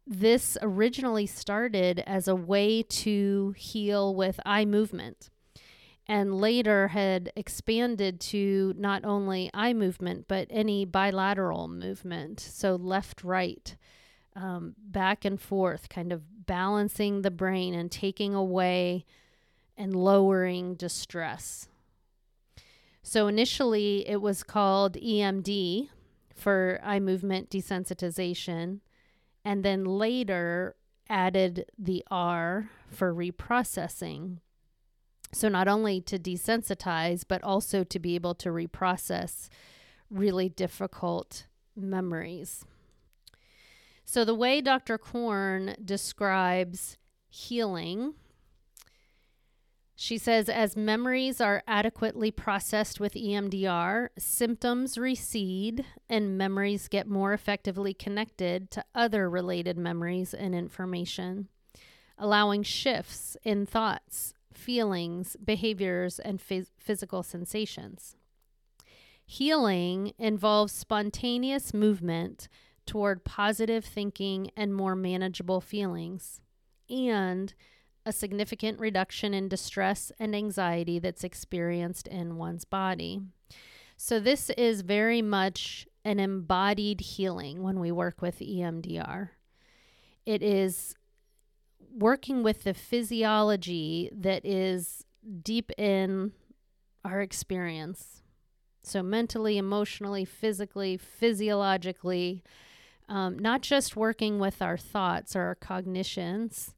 this 0.06 0.58
originally 0.60 1.26
started 1.26 2.02
as 2.06 2.28
a 2.28 2.34
way 2.34 2.82
to 2.82 3.54
heal 3.56 4.14
with 4.14 4.38
eye 4.44 4.64
movement 4.66 5.30
and 6.06 6.38
later 6.38 6.88
had 6.88 7.32
expanded 7.34 8.20
to 8.20 8.74
not 8.76 9.04
only 9.04 9.50
eye 9.54 9.72
movement 9.72 10.26
but 10.28 10.46
any 10.50 10.84
bilateral 10.84 11.68
movement 11.68 12.38
so 12.38 12.74
left 12.74 13.24
right 13.24 13.76
um, 14.36 14.74
back 14.78 15.24
and 15.24 15.40
forth 15.40 15.88
kind 15.88 16.12
of 16.12 16.46
balancing 16.46 17.22
the 17.22 17.30
brain 17.30 17.74
and 17.74 17.90
taking 17.90 18.34
away 18.34 19.04
and 19.76 19.94
lowering 19.94 20.74
distress 20.74 21.68
so 23.02 23.26
initially 23.26 24.08
it 24.08 24.20
was 24.20 24.42
called 24.42 24.94
emd 24.94 25.88
for 26.34 26.80
eye 26.82 27.00
movement 27.00 27.50
desensitization 27.50 28.80
and 29.44 29.64
then 29.64 29.84
later 29.84 30.74
added 31.08 31.66
the 31.78 32.04
R 32.10 32.70
for 32.88 33.14
reprocessing. 33.14 34.38
So, 35.32 35.48
not 35.48 35.68
only 35.68 36.00
to 36.02 36.18
desensitize, 36.18 37.24
but 37.26 37.42
also 37.42 37.84
to 37.84 37.98
be 37.98 38.14
able 38.14 38.34
to 38.36 38.50
reprocess 38.50 39.48
really 40.10 40.48
difficult 40.48 41.46
memories. 41.76 42.64
So, 44.04 44.25
the 44.25 44.34
way 44.34 44.61
Dr. 44.61 44.99
Korn 44.99 45.76
describes 45.82 46.99
healing 47.28 48.14
she 49.96 50.18
says, 50.18 50.49
as 50.49 50.76
memories 50.76 51.40
are 51.40 51.62
adequately 51.68 52.30
processed 52.32 52.99
with 52.99 53.14
EMDR, 53.14 54.08
symptoms 54.18 54.99
recede 54.99 55.84
and 56.08 56.37
memories 56.37 56.88
get 56.88 57.06
more 57.06 57.32
effectively 57.32 57.94
connected 57.94 58.70
to 58.73 58.84
other 58.94 59.30
related 59.30 59.78
memories 59.78 60.34
and 60.34 60.52
information, 60.54 61.49
allowing 62.18 62.64
shifts 62.64 63.37
in 63.44 63.66
thoughts, 63.66 64.34
feelings, 64.52 65.37
behaviors, 65.42 66.18
and 66.18 66.40
phys- 66.40 66.70
physical 66.76 67.23
sensations. 67.23 68.16
Healing 69.25 70.12
involves 70.18 70.73
spontaneous 70.73 71.73
movement 71.73 72.49
toward 72.86 73.24
positive 73.24 73.84
thinking 73.84 74.50
and 74.56 74.74
more 74.74 74.94
manageable 74.94 75.60
feelings, 75.60 76.40
and 76.88 77.54
a 78.06 78.12
significant 78.12 78.78
reduction 78.78 79.32
in 79.32 79.48
distress 79.48 80.12
and 80.18 80.34
anxiety 80.36 80.98
that's 80.98 81.24
experienced 81.24 82.06
in 82.08 82.36
one's 82.36 82.64
body. 82.64 83.20
So, 83.96 84.20
this 84.20 84.50
is 84.50 84.82
very 84.82 85.22
much 85.22 85.86
an 86.04 86.20
embodied 86.20 87.00
healing 87.00 87.62
when 87.62 87.80
we 87.80 87.90
work 87.90 88.20
with 88.20 88.40
EMDR. 88.40 89.30
It 90.26 90.42
is 90.42 90.94
working 91.90 92.42
with 92.42 92.64
the 92.64 92.74
physiology 92.74 94.10
that 94.12 94.44
is 94.44 95.04
deep 95.42 95.70
in 95.78 96.32
our 97.04 97.20
experience. 97.20 98.22
So, 98.82 99.02
mentally, 99.02 99.56
emotionally, 99.56 100.24
physically, 100.24 100.96
physiologically, 100.98 102.42
um, 103.08 103.38
not 103.38 103.62
just 103.62 103.96
working 103.96 104.38
with 104.38 104.62
our 104.62 104.76
thoughts 104.76 105.37
or 105.37 105.42
our 105.42 105.54
cognitions, 105.54 106.75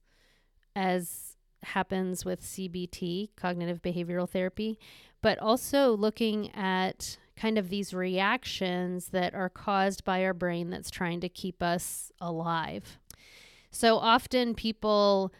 as 0.74 1.36
happens 1.62 2.24
with 2.24 2.42
CBT, 2.42 3.30
cognitive 3.36 3.82
behavioral 3.82 4.28
therapy, 4.28 4.78
but 5.22 5.38
also 5.38 5.96
looking 5.96 6.54
at 6.54 7.18
kind 7.36 7.58
of 7.58 7.68
these 7.68 7.92
reactions 7.92 9.08
that 9.08 9.34
are 9.34 9.48
caused 9.48 10.04
by 10.04 10.24
our 10.24 10.34
brain 10.34 10.70
that's 10.70 10.90
trying 10.90 11.20
to 11.20 11.28
keep 11.28 11.62
us 11.62 12.10
alive. 12.20 12.98
So 13.70 13.96
often 13.98 14.54
people 14.54 15.32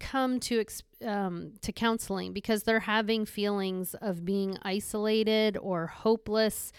come 0.00 0.40
to 0.40 0.64
um, 1.04 1.52
to 1.60 1.72
counseling 1.72 2.32
because 2.32 2.64
they're 2.64 2.80
having 2.80 3.26
feelings 3.26 3.94
of 3.94 4.24
being 4.24 4.58
isolated 4.62 5.56
or 5.56 5.86
hopeless 5.86 6.72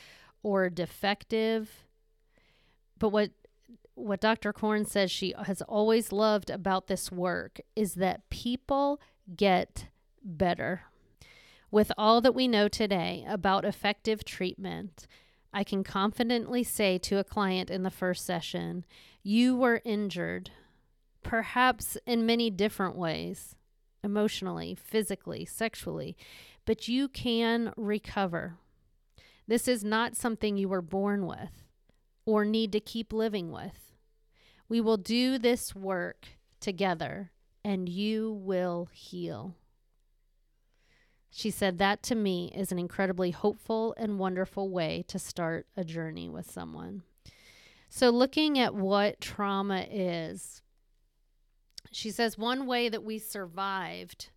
or 0.44 0.70
defective. 0.70 1.86
But 3.02 3.10
what 3.10 3.32
what 3.96 4.22
Dr. 4.22 4.54
Korn 4.54 4.86
says 4.86 5.10
she 5.10 5.34
has 5.44 5.62
always 5.64 6.12
loved 6.12 6.50
about 6.52 6.86
this 6.86 7.12
work 7.12 7.60
is 7.76 7.96
that 7.96 8.30
people 8.30 9.02
get 9.36 9.88
better. 10.24 10.84
With 11.72 11.92
all 11.98 12.22
that 12.22 12.36
we 12.36 12.48
know 12.48 12.68
today 12.68 13.26
about 13.28 13.66
effective 13.66 14.24
treatment, 14.24 15.08
I 15.52 15.64
can 15.64 15.84
confidently 15.84 16.64
say 16.64 17.00
to 17.00 17.18
a 17.18 17.24
client 17.24 17.72
in 17.72 17.82
the 17.82 17.90
first 17.90 18.24
session, 18.24 18.86
You 19.24 19.58
were 19.58 19.82
injured, 19.84 20.52
perhaps 21.24 21.98
in 22.06 22.26
many 22.28 22.52
different 22.52 22.96
ways 22.96 23.56
emotionally, 24.04 24.76
physically, 24.76 25.44
sexually, 25.44 26.16
but 26.66 26.88
you 26.88 27.08
can 27.08 27.74
recover. 27.76 28.58
This 29.48 29.68
is 29.68 29.84
not 29.84 30.16
something 30.16 30.56
you 30.56 30.70
were 30.70 30.84
born 30.84 31.26
with 31.26 31.64
or 32.26 32.46
need 32.46 32.72
to 32.72 32.80
keep 32.80 33.14
living 33.14 33.52
with. 33.52 33.94
We 34.70 34.82
will 34.82 34.98
do 34.98 35.38
this 35.38 35.76
work 35.76 36.28
together 36.60 37.32
and 37.64 37.90
you 37.90 38.32
will 38.32 38.90
heal. 38.92 39.56
She 41.30 41.50
said 41.50 41.78
that 41.78 42.04
to 42.04 42.16
me 42.16 42.52
is 42.56 42.72
an 42.72 42.80
incredibly 42.80 43.32
hopeful 43.32 43.96
and 43.98 44.20
wonderful 44.20 44.70
way 44.70 45.06
to 45.08 45.18
start 45.18 45.66
a 45.78 45.84
journey 45.84 46.30
with 46.30 46.50
someone. 46.52 47.04
So, 47.90 48.10
looking 48.10 48.60
at 48.60 48.76
what 48.76 49.22
trauma 49.22 49.86
is, 49.90 50.62
she 51.92 52.12
says 52.12 52.38
one 52.38 52.66
way 52.66 52.90
that 52.90 53.04
we 53.04 53.18
survived 53.18 54.30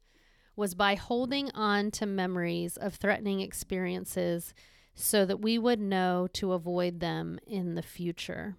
was 0.57 0.75
by 0.75 0.95
holding 0.95 1.51
on 1.53 1.91
to 1.93 2.07
memories 2.07 2.77
of 2.77 2.95
threatening 2.95 3.41
experiences 3.41 4.55
so 4.95 5.25
that 5.25 5.41
we 5.41 5.59
would 5.59 5.81
know 5.81 6.29
to 6.35 6.53
avoid 6.53 7.01
them 7.01 7.39
in 7.47 7.75
the 7.75 7.83
future. 7.83 8.57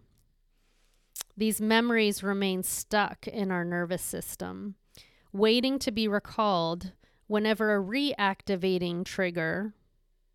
These 1.38 1.62
memories 1.62 2.24
remain 2.24 2.64
stuck 2.64 3.28
in 3.28 3.52
our 3.52 3.66
nervous 3.66 4.02
system, 4.02 4.76
waiting 5.34 5.80
to 5.80 5.92
be 5.92 6.08
recalled 6.08 6.92
Whenever 7.28 7.76
a 7.76 7.84
reactivating 7.84 9.04
trigger, 9.04 9.74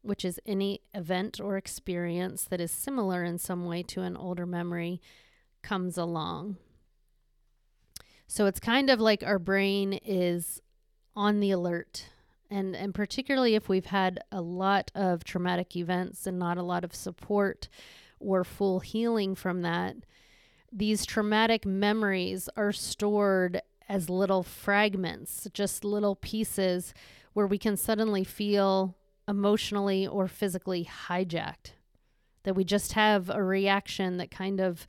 which 0.02 0.24
is 0.24 0.40
any 0.44 0.80
event 0.92 1.40
or 1.40 1.56
experience 1.56 2.44
that 2.44 2.60
is 2.60 2.72
similar 2.72 3.22
in 3.22 3.38
some 3.38 3.64
way 3.64 3.82
to 3.84 4.02
an 4.02 4.16
older 4.16 4.44
memory, 4.44 5.00
comes 5.62 5.96
along. 5.96 6.56
So 8.26 8.46
it's 8.46 8.58
kind 8.58 8.90
of 8.90 9.00
like 9.00 9.22
our 9.22 9.38
brain 9.38 9.92
is 10.04 10.60
on 11.14 11.38
the 11.38 11.52
alert. 11.52 12.09
And, 12.50 12.74
and 12.74 12.94
particularly 12.94 13.54
if 13.54 13.68
we've 13.68 13.86
had 13.86 14.20
a 14.32 14.40
lot 14.40 14.90
of 14.94 15.22
traumatic 15.22 15.76
events 15.76 16.26
and 16.26 16.38
not 16.38 16.58
a 16.58 16.62
lot 16.62 16.82
of 16.82 16.94
support 16.94 17.68
or 18.18 18.42
full 18.42 18.80
healing 18.80 19.34
from 19.34 19.62
that, 19.62 19.96
these 20.72 21.06
traumatic 21.06 21.64
memories 21.64 22.48
are 22.56 22.72
stored 22.72 23.62
as 23.88 24.08
little 24.08 24.42
fragments, 24.42 25.48
just 25.52 25.84
little 25.84 26.14
pieces 26.14 26.94
where 27.32 27.46
we 27.46 27.58
can 27.58 27.76
suddenly 27.76 28.24
feel 28.24 28.96
emotionally 29.28 30.06
or 30.06 30.28
physically 30.28 30.88
hijacked. 31.08 31.72
That 32.44 32.54
we 32.54 32.64
just 32.64 32.92
have 32.94 33.28
a 33.30 33.42
reaction 33.42 34.16
that 34.16 34.30
kind 34.30 34.60
of 34.60 34.86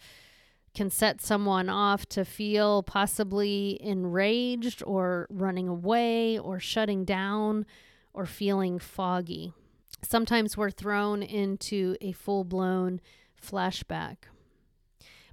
can 0.73 0.89
set 0.89 1.21
someone 1.21 1.69
off 1.69 2.05
to 2.07 2.23
feel 2.23 2.83
possibly 2.83 3.77
enraged 3.81 4.81
or 4.85 5.27
running 5.29 5.67
away 5.67 6.37
or 6.39 6.59
shutting 6.59 7.03
down 7.03 7.65
or 8.13 8.25
feeling 8.25 8.79
foggy. 8.79 9.53
Sometimes 10.01 10.57
we're 10.57 10.71
thrown 10.71 11.21
into 11.21 11.95
a 12.01 12.11
full 12.13 12.43
blown 12.43 13.01
flashback. 13.41 14.17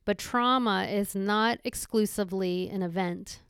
But 0.04 0.18
trauma 0.18 0.84
is 0.84 1.14
not 1.14 1.60
exclusively 1.64 2.68
an 2.68 2.82
event. 2.82 3.40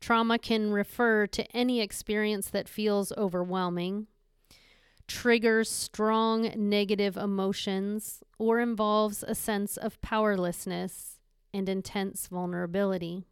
Trauma 0.00 0.38
can 0.38 0.72
refer 0.72 1.26
to 1.28 1.50
any 1.56 1.80
experience 1.80 2.48
that 2.50 2.68
feels 2.68 3.12
overwhelming, 3.12 4.06
triggers 5.06 5.68
strong 5.68 6.52
negative 6.56 7.16
emotions, 7.16 8.22
or 8.38 8.60
involves 8.60 9.22
a 9.22 9.34
sense 9.34 9.76
of 9.76 10.00
powerlessness 10.00 11.18
and 11.54 11.68
intense 11.68 12.26
vulnerability. 12.26 13.24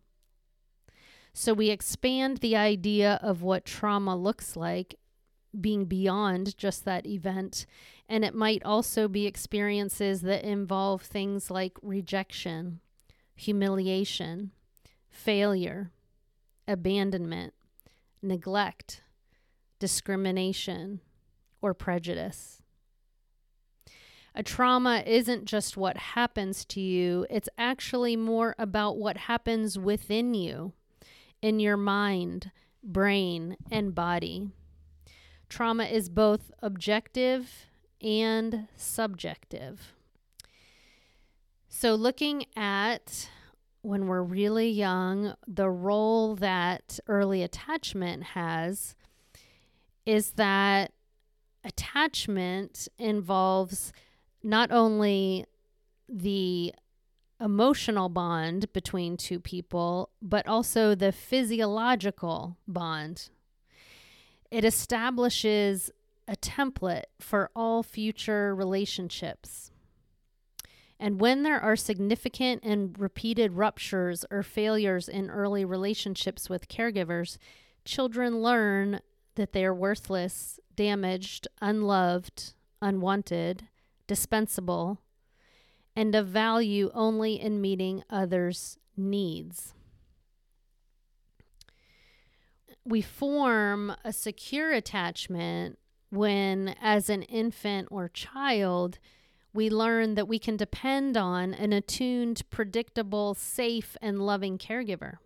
So 1.33 1.55
we 1.55 1.71
expand 1.71 2.39
the 2.39 2.57
idea 2.57 3.19
of 3.23 3.43
what 3.43 3.65
trauma 3.65 4.17
looks 4.17 4.57
like 4.57 4.97
being 5.59 5.85
beyond 5.85 6.57
just 6.59 6.85
that 6.85 7.07
event. 7.07 7.67
And 8.09 8.25
it 8.25 8.35
might 8.35 8.63
also 8.65 9.09
be 9.09 9.27
experiences 9.27 10.21
that 10.23 10.45
involve 10.45 11.03
things 11.03 11.51
like 11.51 11.79
rejection, 11.83 12.81
humiliation, 13.35 14.53
failure, 15.09 15.91
abandonment, 16.69 17.55
neglect, 18.23 19.03
discrimination, 19.79 21.01
or 21.61 21.75
prejudice. 21.75 22.63
A 24.35 24.43
trauma 24.43 25.03
isn't 25.07 25.45
just 25.45 25.77
what 25.77 25.97
happens 25.97 26.65
to 26.67 26.81
you, 26.81 27.27
it's 27.29 27.49
actually 27.59 28.17
more 28.17 28.55
about 28.59 28.97
what 28.97 29.17
happens 29.17 29.79
within 29.79 30.35
you, 30.35 30.73
in 31.43 31.59
your 31.59 31.77
mind, 31.77 32.53
brain, 32.83 33.57
and 33.71 33.95
body. 33.95 34.49
Trauma 35.49 35.85
is 35.85 36.09
both 36.09 36.53
objective 36.63 37.67
and 38.01 38.69
subjective. 38.77 39.95
So, 41.69 41.95
looking 41.95 42.47
at 42.57 43.29
when 43.83 44.07
we're 44.07 44.23
really 44.23 44.71
young, 44.71 45.35
the 45.47 45.71
role 45.71 46.37
that 46.37 47.01
early 47.09 47.43
attachment 47.43 48.23
has 48.23 48.95
is 50.07 50.33
that 50.33 50.93
attachment 51.65 52.89
involves 52.99 53.93
not 54.43 54.71
only 54.71 55.45
the 56.09 56.75
emotional 57.41 58.09
bond 58.09 58.73
between 58.73 59.17
two 59.17 59.41
people, 59.41 60.11
but 60.21 60.47
also 60.47 60.95
the 60.95 61.13
physiological 61.13 62.57
bond 62.67 63.31
it 64.51 64.65
establishes 64.65 65.91
a 66.27 66.37
template 66.37 67.05
for 67.21 67.51
all 67.55 67.83
future 67.83 68.55
relationships. 68.55 69.71
And 70.99 71.21
when 71.21 71.45
there 71.45 71.61
are 71.61 71.77
significant 71.77 72.63
and 72.63 72.99
repeated 72.99 73.53
ruptures 73.53 74.25
or 74.31 74.43
failures 74.43 75.09
in 75.09 75.31
early 75.31 75.65
relationships 75.65 76.51
with 76.51 76.69
caregivers, 76.69 77.39
children 77.85 78.43
learn 78.43 79.01
that 79.37 79.53
they 79.53 79.65
are 79.65 79.75
worthless, 79.75 80.61
damaged, 80.81 81.47
unloved, 81.61 82.55
unwanted, 82.81 83.69
dispensable, 84.07 84.99
and 85.95 86.15
of 86.15 86.27
value 86.27 86.91
only 86.95 87.41
in 87.41 87.61
meeting 87.61 88.03
others' 88.09 88.79
needs 88.97 89.75
we 92.85 93.01
form 93.03 93.95
a 94.05 94.13
secure 94.13 94.73
attachment 94.73 95.79
when, 96.11 96.75
as 96.81 97.09
an 97.09 97.23
infant 97.23 97.89
or 97.91 98.09
child, 98.09 98.99
we 99.53 99.71
learn 99.71 100.15
that 100.15 100.29
we 100.29 100.39
can 100.39 100.57
depend 100.57 101.17
on 101.17 101.55
an 101.55 101.73
attuned, 101.73 102.43
predictable, 102.51 103.35
safe, 103.35 103.97
and 104.01 104.25
loving 104.25 104.59
caregiver. 104.59 105.17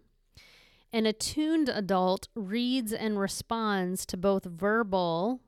An 0.92 1.06
attuned 1.06 1.68
adult 1.68 2.28
reads 2.34 2.92
and 2.92 3.18
responds 3.18 4.06
to 4.06 4.16
both 4.16 4.44
verbal 4.44 5.40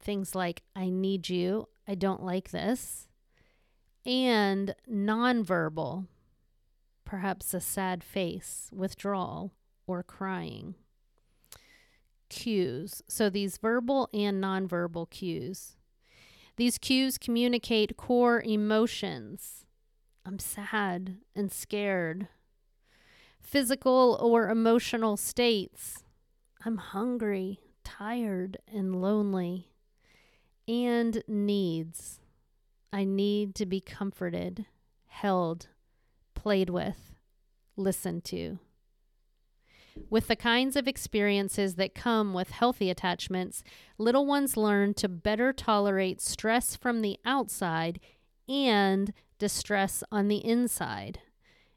things 0.00 0.34
like, 0.34 0.62
I 0.74 0.88
need 0.88 1.28
you, 1.28 1.68
I 1.86 1.94
don't 1.94 2.22
like 2.22 2.50
this, 2.50 3.08
and 4.06 4.74
nonverbal, 4.90 6.06
perhaps 7.04 7.52
a 7.54 7.60
sad 7.60 8.02
face, 8.02 8.70
withdrawal, 8.72 9.52
or 9.86 10.02
crying. 10.02 10.74
Cues. 12.28 13.02
So 13.08 13.28
these 13.28 13.58
verbal 13.58 14.08
and 14.14 14.42
nonverbal 14.42 15.10
cues. 15.10 15.76
These 16.56 16.78
cues 16.78 17.18
communicate 17.18 17.96
core 17.96 18.40
emotions. 18.42 19.64
I'm 20.24 20.38
sad 20.38 21.16
and 21.34 21.50
scared. 21.50 22.28
Physical 23.40 24.18
or 24.20 24.48
emotional 24.48 25.16
states. 25.16 26.04
I'm 26.64 26.76
hungry, 26.76 27.58
tired, 27.82 28.58
and 28.72 29.00
lonely. 29.00 29.69
And 30.70 31.24
needs. 31.26 32.20
I 32.92 33.02
need 33.02 33.56
to 33.56 33.66
be 33.66 33.80
comforted, 33.80 34.66
held, 35.06 35.66
played 36.36 36.70
with, 36.70 37.16
listened 37.76 38.22
to. 38.26 38.60
With 40.08 40.28
the 40.28 40.36
kinds 40.36 40.76
of 40.76 40.86
experiences 40.86 41.74
that 41.74 41.96
come 41.96 42.32
with 42.32 42.50
healthy 42.50 42.88
attachments, 42.88 43.64
little 43.98 44.26
ones 44.26 44.56
learn 44.56 44.94
to 44.94 45.08
better 45.08 45.52
tolerate 45.52 46.20
stress 46.20 46.76
from 46.76 47.02
the 47.02 47.18
outside 47.24 47.98
and 48.48 49.12
distress 49.40 50.04
on 50.12 50.28
the 50.28 50.44
inside. 50.44 51.18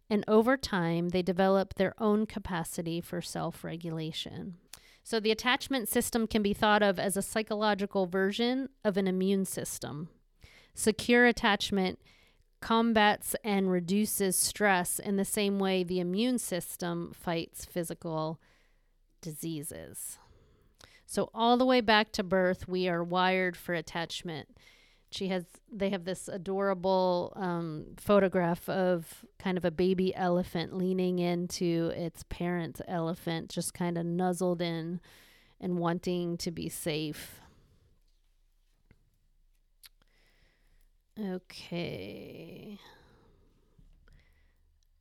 And 0.08 0.23
over 0.27 0.56
time, 0.56 1.10
they 1.10 1.23
develop 1.23 1.73
their 1.73 1.95
own 1.97 2.27
capacity 2.27 3.01
for 3.01 3.23
self 3.23 3.63
regulation. 3.63 4.58
So, 5.04 5.20
the 5.20 5.32
attachment 5.32 5.89
system 5.89 6.28
can 6.28 6.42
be 6.42 6.54
thought 6.54 6.82
of 6.82 6.98
as 6.98 7.18
a 7.18 7.22
psychological 7.22 8.06
version 8.06 8.70
of 8.86 8.96
an 8.96 9.08
immune 9.08 9.46
system. 9.46 10.10
Secure 10.74 11.26
attachment 11.26 12.00
combats 12.62 13.36
and 13.44 13.70
reduces 13.70 14.38
stress 14.38 14.98
in 14.98 15.18
the 15.18 15.26
same 15.26 15.60
way 15.60 15.84
the 15.84 16.00
immune 16.00 16.39
system 16.39 17.12
fights 17.13 17.66
physical 17.66 18.39
diseases. 19.22 20.18
So 21.06 21.30
all 21.34 21.58
the 21.58 21.66
way 21.66 21.82
back 21.82 22.12
to 22.13 22.24
birth, 22.24 22.68
we 22.68 22.88
are 22.88 23.04
wired 23.04 23.58
for 23.58 23.74
attachment. 23.74 24.48
She 25.13 25.28
has 25.28 25.45
they 25.71 25.89
have 25.89 26.06
this 26.06 26.28
adorable 26.28 27.34
um, 27.36 27.86
photograph 27.97 28.67
of 28.67 29.26
kind 29.38 29.58
of 29.58 29.65
a 29.65 29.69
baby 29.69 30.15
elephant 30.15 30.76
leaning 30.76 31.19
into 31.19 31.91
its 31.95 32.23
parent 32.30 32.82
elephant, 32.88 33.49
just 33.49 33.76
kind 33.76 33.97
of 33.97 34.06
nuzzled 34.06 34.62
in 34.62 34.99
and 35.62 35.78
wanting 35.78 36.38
to 36.38 36.52
be 36.52 36.67
safe. 36.67 37.41
Okay. 41.19 42.80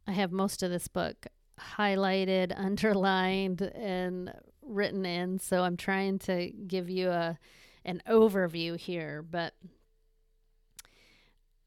I 0.07 0.12
have 0.12 0.31
most 0.31 0.62
of 0.62 0.70
this 0.70 0.88
book 0.88 1.27
highlighted, 1.59 2.53
underlined, 2.57 3.62
and 3.62 4.33
written 4.61 5.07
in, 5.07 5.38
so 5.38 5.62
I'm 5.62 5.79
trying 5.79 6.18
to 6.20 6.51
give 6.51 6.90
you 6.90 7.09
a 7.09 7.38
an 7.85 8.03
overview 8.09 8.79
here, 8.79 9.25
but 9.29 9.55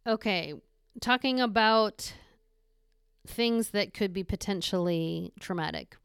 okay, 0.06 0.54
talking 1.02 1.39
about 1.39 2.13
things 3.28 3.70
that 3.70 3.94
could 3.94 4.13
be 4.13 4.24
potentially 4.24 5.34
traumatic. 5.39 5.98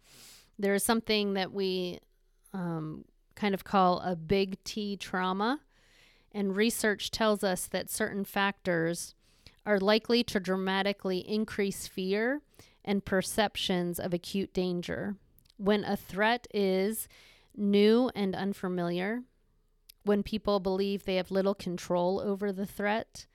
There 0.59 0.75
is 0.75 0.83
something 0.83 1.35
that 1.35 1.53
we 1.53 2.01
um, 2.53 3.05
kind 3.35 3.55
of 3.55 3.65
call 3.65 4.01
a 4.01 4.17
big 4.17 4.63
T 4.65 4.97
trauma. 4.97 5.61
And 6.33 6.55
research 6.55 7.11
tells 7.11 7.43
us 7.43 7.67
that 7.67 7.91
certain 7.91 8.25
factors 8.25 9.15
are 9.67 9.81
likely 9.81 10.23
to 10.25 10.39
dramatically 10.39 11.19
increase 11.19 11.87
fear 11.87 12.41
and 12.85 13.05
perceptions 13.05 13.99
of 13.99 14.15
acute 14.15 14.53
danger. 14.53 15.17
When 15.57 15.85
a 15.85 15.97
threat 15.97 16.47
is 16.55 17.09
new 17.57 18.11
and 18.15 18.35
unfamiliar, 18.35 19.23
when 20.05 20.23
people 20.23 20.61
believe 20.61 21.05
they 21.05 21.17
have 21.17 21.31
little 21.31 21.55
control 21.55 22.21
over 22.21 22.53
the 22.53 22.67
threat, 22.67 23.27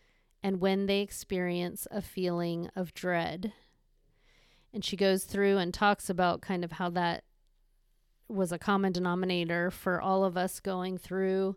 and 0.45 0.61
when 0.61 0.85
they 0.85 0.99
experience 0.99 1.87
a 1.89 2.03
feeling 2.03 2.69
of 2.75 2.93
dread. 2.93 3.51
And 4.71 4.85
she 4.85 4.95
goes 4.95 5.23
through 5.23 5.57
and 5.57 5.73
talks 5.73 6.07
about 6.07 6.41
kind 6.41 6.63
of 6.63 6.73
how 6.73 6.91
that 6.91 7.23
was 8.27 8.51
a 8.51 8.59
common 8.59 8.91
denominator 8.91 9.71
for 9.71 9.99
all 9.99 10.23
of 10.23 10.37
us 10.37 10.59
going 10.59 10.99
through 10.99 11.55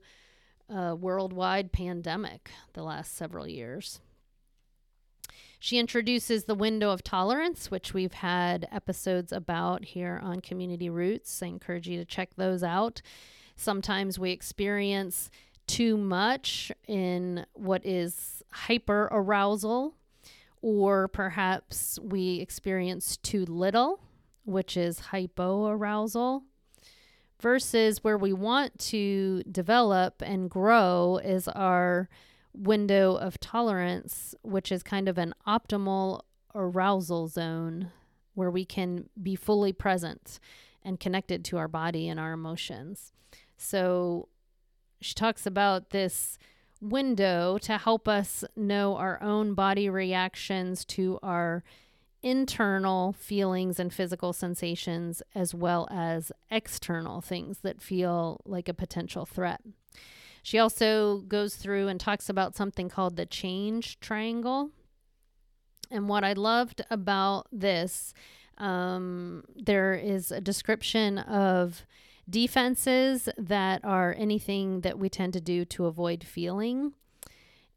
a 0.70 0.96
worldwide 0.96 1.70
pandemic 1.70 2.50
the 2.72 2.82
last 2.82 3.14
several 3.14 3.46
years. 3.46 4.00
She 5.60 5.76
introduces 5.76 6.44
the 6.44 6.54
window 6.54 6.88
of 6.88 7.04
tolerance, 7.04 7.70
which 7.70 7.92
we've 7.92 8.14
had 8.14 8.66
episodes 8.72 9.32
about 9.32 9.84
here 9.84 10.18
on 10.22 10.40
Community 10.40 10.88
Routes. 10.88 11.42
I 11.42 11.48
encourage 11.48 11.88
you 11.88 11.98
to 11.98 12.06
check 12.06 12.30
those 12.36 12.62
out. 12.62 13.02
Sometimes 13.54 14.18
we 14.18 14.30
experience 14.30 15.30
too 15.66 15.98
much 15.98 16.72
in 16.86 17.44
what 17.52 17.84
is 17.84 18.37
hyper 18.50 19.08
arousal, 19.10 19.94
or 20.60 21.08
perhaps 21.08 21.98
we 22.02 22.40
experience 22.40 23.16
too 23.16 23.44
little, 23.44 24.00
which 24.44 24.76
is 24.76 25.00
hypoarousal 25.12 26.42
versus 27.40 28.02
where 28.02 28.18
we 28.18 28.32
want 28.32 28.78
to 28.78 29.42
develop 29.50 30.22
and 30.22 30.50
grow 30.50 31.20
is 31.22 31.46
our 31.48 32.08
window 32.52 33.14
of 33.14 33.38
tolerance, 33.38 34.34
which 34.42 34.72
is 34.72 34.82
kind 34.82 35.08
of 35.08 35.18
an 35.18 35.32
optimal 35.46 36.22
arousal 36.54 37.28
zone 37.28 37.92
where 38.34 38.50
we 38.50 38.64
can 38.64 39.08
be 39.22 39.36
fully 39.36 39.72
present 39.72 40.40
and 40.82 40.98
connected 40.98 41.44
to 41.44 41.56
our 41.56 41.68
body 41.68 42.08
and 42.08 42.18
our 42.18 42.32
emotions. 42.32 43.12
So 43.56 44.28
she 45.00 45.14
talks 45.14 45.46
about 45.46 45.90
this 45.90 46.38
window 46.80 47.58
to 47.58 47.78
help 47.78 48.06
us 48.08 48.44
know 48.56 48.96
our 48.96 49.22
own 49.22 49.54
body 49.54 49.88
reactions 49.88 50.84
to 50.84 51.18
our 51.22 51.64
internal 52.22 53.12
feelings 53.12 53.78
and 53.78 53.92
physical 53.92 54.32
sensations 54.32 55.22
as 55.34 55.54
well 55.54 55.86
as 55.90 56.32
external 56.50 57.20
things 57.20 57.58
that 57.60 57.80
feel 57.80 58.40
like 58.44 58.68
a 58.68 58.74
potential 58.74 59.24
threat. 59.24 59.60
She 60.42 60.58
also 60.58 61.18
goes 61.18 61.56
through 61.56 61.88
and 61.88 62.00
talks 62.00 62.28
about 62.28 62.56
something 62.56 62.88
called 62.88 63.16
the 63.16 63.26
change 63.26 64.00
triangle. 64.00 64.70
And 65.90 66.08
what 66.08 66.24
I 66.24 66.32
loved 66.32 66.82
about 66.90 67.46
this, 67.52 68.14
um, 68.56 69.44
there 69.54 69.94
is 69.94 70.30
a 70.30 70.40
description 70.40 71.18
of 71.18 71.86
defenses 72.28 73.28
that 73.36 73.84
are 73.84 74.14
anything 74.18 74.80
that 74.82 74.98
we 74.98 75.08
tend 75.08 75.32
to 75.32 75.40
do 75.40 75.64
to 75.64 75.86
avoid 75.86 76.24
feeling. 76.24 76.92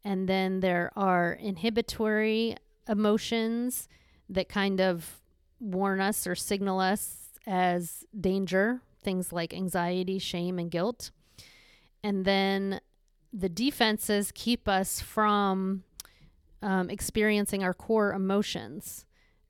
And 0.04 0.28
then 0.28 0.60
there 0.60 0.90
are 0.96 1.32
inhibitory 1.32 2.56
emotions 2.88 3.88
that 4.28 4.48
kind 4.48 4.80
of 4.80 5.20
warn 5.60 6.00
us 6.00 6.26
or 6.26 6.34
signal 6.34 6.80
us 6.80 7.28
as 7.46 8.04
danger, 8.18 8.80
things 9.02 9.32
like 9.32 9.54
anxiety, 9.54 10.18
shame, 10.18 10.58
and 10.58 10.70
guilt. 10.70 11.10
And 12.02 12.24
then 12.24 12.80
the 13.32 13.48
defenses 13.48 14.32
keep 14.34 14.68
us 14.68 15.00
from 15.00 15.84
um, 16.62 16.90
experiencing 16.90 17.64
our 17.64 17.74
core 17.74 18.12
emotions, 18.12 19.04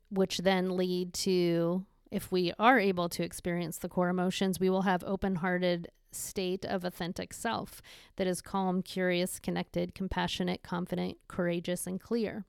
which 0.09 0.39
then 0.39 0.77
lead 0.77 1.13
to, 1.13 1.85
if 2.13 2.31
we 2.31 2.53
are 2.59 2.79
able 2.79 3.09
to 3.09 3.23
experience 3.23 3.79
the 3.79 3.89
core 3.89 4.09
emotions, 4.09 4.59
we 4.59 4.69
will 4.69 4.83
have 4.83 5.03
open 5.03 5.37
hearted 5.37 5.87
state 6.11 6.63
of 6.63 6.85
authentic 6.85 7.33
self 7.33 7.81
that 8.17 8.27
is 8.27 8.39
calm, 8.39 8.83
curious, 8.83 9.39
connected, 9.39 9.95
compassionate, 9.95 10.61
confident, 10.61 11.17
courageous, 11.27 11.87
and 11.87 11.99
clear. 11.99 12.45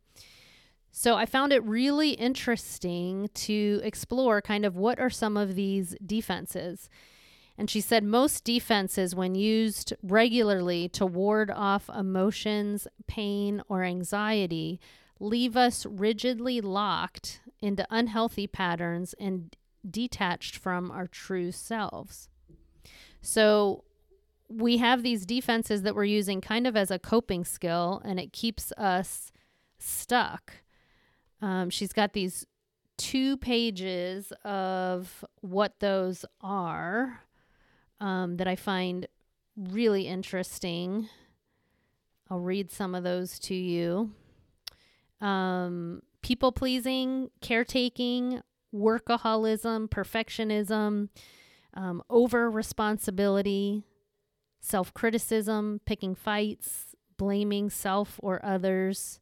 So 0.93 1.17
I 1.17 1.25
found 1.25 1.51
it 1.51 1.65
really 1.65 2.11
interesting 2.11 3.31
to 3.35 3.81
explore 3.83 4.43
kind 4.43 4.67
of 4.67 4.77
what 4.77 5.01
are 5.01 5.09
some 5.09 5.37
of 5.39 5.55
these 5.55 5.97
defenses. 6.05 6.91
And 7.57 7.71
she 7.71 7.81
said 7.81 8.05
most 8.05 8.45
defenses, 8.45 9.15
when 9.15 9.35
used 9.35 9.95
regularly 10.03 10.91
to 10.91 11.07
ward 11.07 11.51
off 11.51 11.89
emotions, 11.89 12.87
pain, 13.07 13.63
or 13.69 13.83
anxiety, 13.83 14.79
leave 15.19 15.57
us 15.57 15.87
rigidly 15.87 16.61
locked 16.61 17.41
into 17.65 17.87
unhealthy 17.91 18.47
patterns 18.47 19.15
and 19.19 19.57
detached 19.89 20.57
from 20.57 20.91
our 20.91 21.07
true 21.07 21.53
selves. 21.53 22.29
So 23.21 23.85
we 24.49 24.79
have 24.79 25.03
these 25.03 25.27
defenses 25.27 25.83
that 25.83 25.95
we're 25.95 26.05
using 26.05 26.41
kind 26.41 26.67
of 26.67 26.77
as 26.77 26.91
a 26.91 26.99
coping 26.99 27.45
skill, 27.45 28.03
and 28.05 28.21
it 28.21 28.33
keeps 28.33 28.73
us 28.73 29.33
stuck 29.79 30.65
um, 31.45 31.69
she's 31.69 31.93
got 31.93 32.15
these 32.15 32.47
two 32.97 33.37
pages 33.37 34.33
of 34.45 35.25
what 35.43 35.79
those 35.81 36.25
are 36.41 37.21
um, 38.01 38.39
that 38.39 38.49
I 38.49 38.57
find 38.57 39.07
really 39.55 40.07
interesting. 40.07 41.11
I'll 42.31 42.41
read 42.41 42.71
some 42.71 42.95
of 42.95 43.05
those 43.05 43.39
to 43.41 43.55
you. 43.55 44.13
Um, 45.21 46.01
people 46.25 46.53
pleasing, 46.53 47.29
caretaking, 47.43 48.41
workaholism, 48.75 49.89
perfectionism, 49.91 51.11
um, 51.75 52.03
over 52.09 52.51
responsibility, 52.51 53.85
self 54.61 54.95
criticism, 54.95 55.83
picking 55.85 56.15
fights, 56.15 56.97
blaming 57.19 57.69
self 57.69 58.19
or 58.23 58.43
others, 58.43 59.21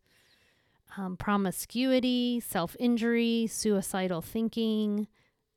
um, 0.96 1.16
promiscuity, 1.16 2.38
self 2.38 2.76
injury, 2.78 3.48
suicidal 3.50 4.22
thinking, 4.22 5.08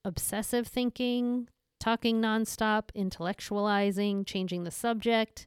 obsessive 0.04 0.66
thinking, 0.66 1.48
talking 1.80 2.20
nonstop, 2.20 2.86
intellectualizing, 2.98 4.26
changing 4.26 4.64
the 4.64 4.72
subject, 4.72 5.46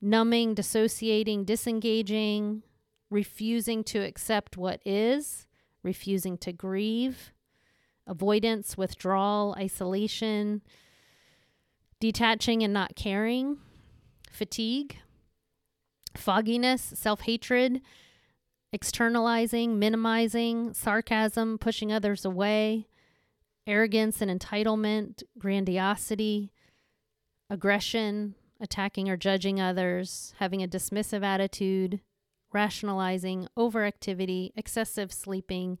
numbing, 0.00 0.54
dissociating, 0.54 1.44
disengaging, 1.44 2.64
refusing 3.10 3.84
to 3.84 3.98
accept 3.98 4.56
what 4.56 4.80
is, 4.84 5.46
refusing 5.82 6.36
to 6.38 6.52
grieve, 6.52 7.32
avoidance, 8.06 8.76
withdrawal, 8.76 9.54
isolation, 9.58 10.62
detaching 12.00 12.62
and 12.62 12.72
not 12.72 12.96
caring, 12.96 13.58
fatigue, 14.30 14.98
fogginess, 16.16 16.82
self 16.82 17.22
hatred 17.22 17.80
externalizing, 18.72 19.78
minimizing, 19.78 20.74
sarcasm, 20.74 21.56
pushing 21.56 21.90
others 21.90 22.26
away, 22.26 22.86
arrogance 23.66 24.20
and 24.20 24.30
entitlement, 24.30 25.22
grandiosity, 25.38 26.52
aggression, 27.48 28.34
attacking 28.60 29.08
or 29.08 29.16
judging 29.16 29.60
others, 29.60 30.34
having 30.38 30.62
a 30.62 30.68
dismissive 30.68 31.22
attitude, 31.22 32.00
rationalizing, 32.52 33.48
overactivity, 33.56 34.50
excessive 34.56 35.12
sleeping, 35.12 35.78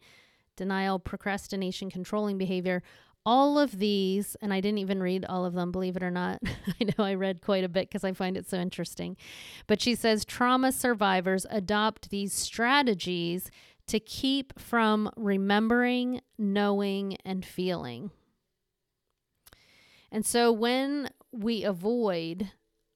denial, 0.56 0.98
procrastination, 0.98 1.90
controlling 1.90 2.38
behavior 2.38 2.82
all 3.26 3.58
of 3.58 3.80
these, 3.80 4.36
and 4.40 4.54
I 4.54 4.60
didn't 4.60 4.78
even 4.78 5.02
read 5.02 5.24
all 5.24 5.44
of 5.44 5.52
them, 5.52 5.72
believe 5.72 5.96
it 5.96 6.02
or 6.02 6.12
not. 6.12 6.40
I 6.80 6.84
know 6.84 7.04
I 7.04 7.14
read 7.14 7.42
quite 7.42 7.64
a 7.64 7.68
bit 7.68 7.88
because 7.88 8.04
I 8.04 8.12
find 8.12 8.36
it 8.36 8.48
so 8.48 8.56
interesting. 8.56 9.16
But 9.66 9.82
she 9.82 9.96
says 9.96 10.24
trauma 10.24 10.70
survivors 10.70 11.44
adopt 11.50 12.10
these 12.10 12.32
strategies 12.32 13.50
to 13.88 13.98
keep 13.98 14.58
from 14.58 15.10
remembering, 15.16 16.20
knowing, 16.38 17.16
and 17.24 17.44
feeling. 17.44 18.12
And 20.12 20.24
so 20.24 20.52
when 20.52 21.10
we 21.32 21.64
avoid, 21.64 22.52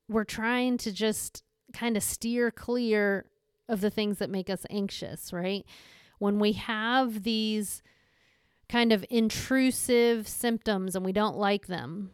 we're 0.09 0.25
trying 0.25 0.79
to 0.79 0.93
just 0.93 1.43
kind 1.73 1.97
of 1.97 2.05
steer 2.05 2.53
clear 2.53 3.27
of 3.71 3.81
the 3.81 3.91
things 3.91 4.19
that 4.19 4.31
make 4.31 4.51
us 4.51 4.67
anxious, 4.69 5.33
right? 5.33 5.65
When 6.19 6.39
we 6.39 6.53
have 6.53 7.23
these 7.23 7.83
kind 8.71 8.93
of 8.93 9.05
intrusive 9.11 10.29
symptoms 10.29 10.95
and 10.95 11.05
we 11.05 11.13
don't 11.13 11.37
like 11.37 11.67
them. 11.67 12.11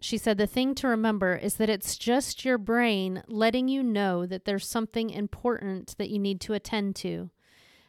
She 0.00 0.16
said 0.16 0.38
the 0.38 0.46
thing 0.46 0.74
to 0.76 0.88
remember 0.88 1.36
is 1.36 1.56
that 1.56 1.68
it's 1.68 1.98
just 1.98 2.44
your 2.44 2.56
brain 2.56 3.22
letting 3.26 3.68
you 3.68 3.82
know 3.82 4.24
that 4.24 4.44
there's 4.44 4.66
something 4.66 5.10
important 5.10 5.96
that 5.98 6.08
you 6.08 6.18
need 6.18 6.40
to 6.42 6.54
attend 6.54 6.96
to, 6.96 7.30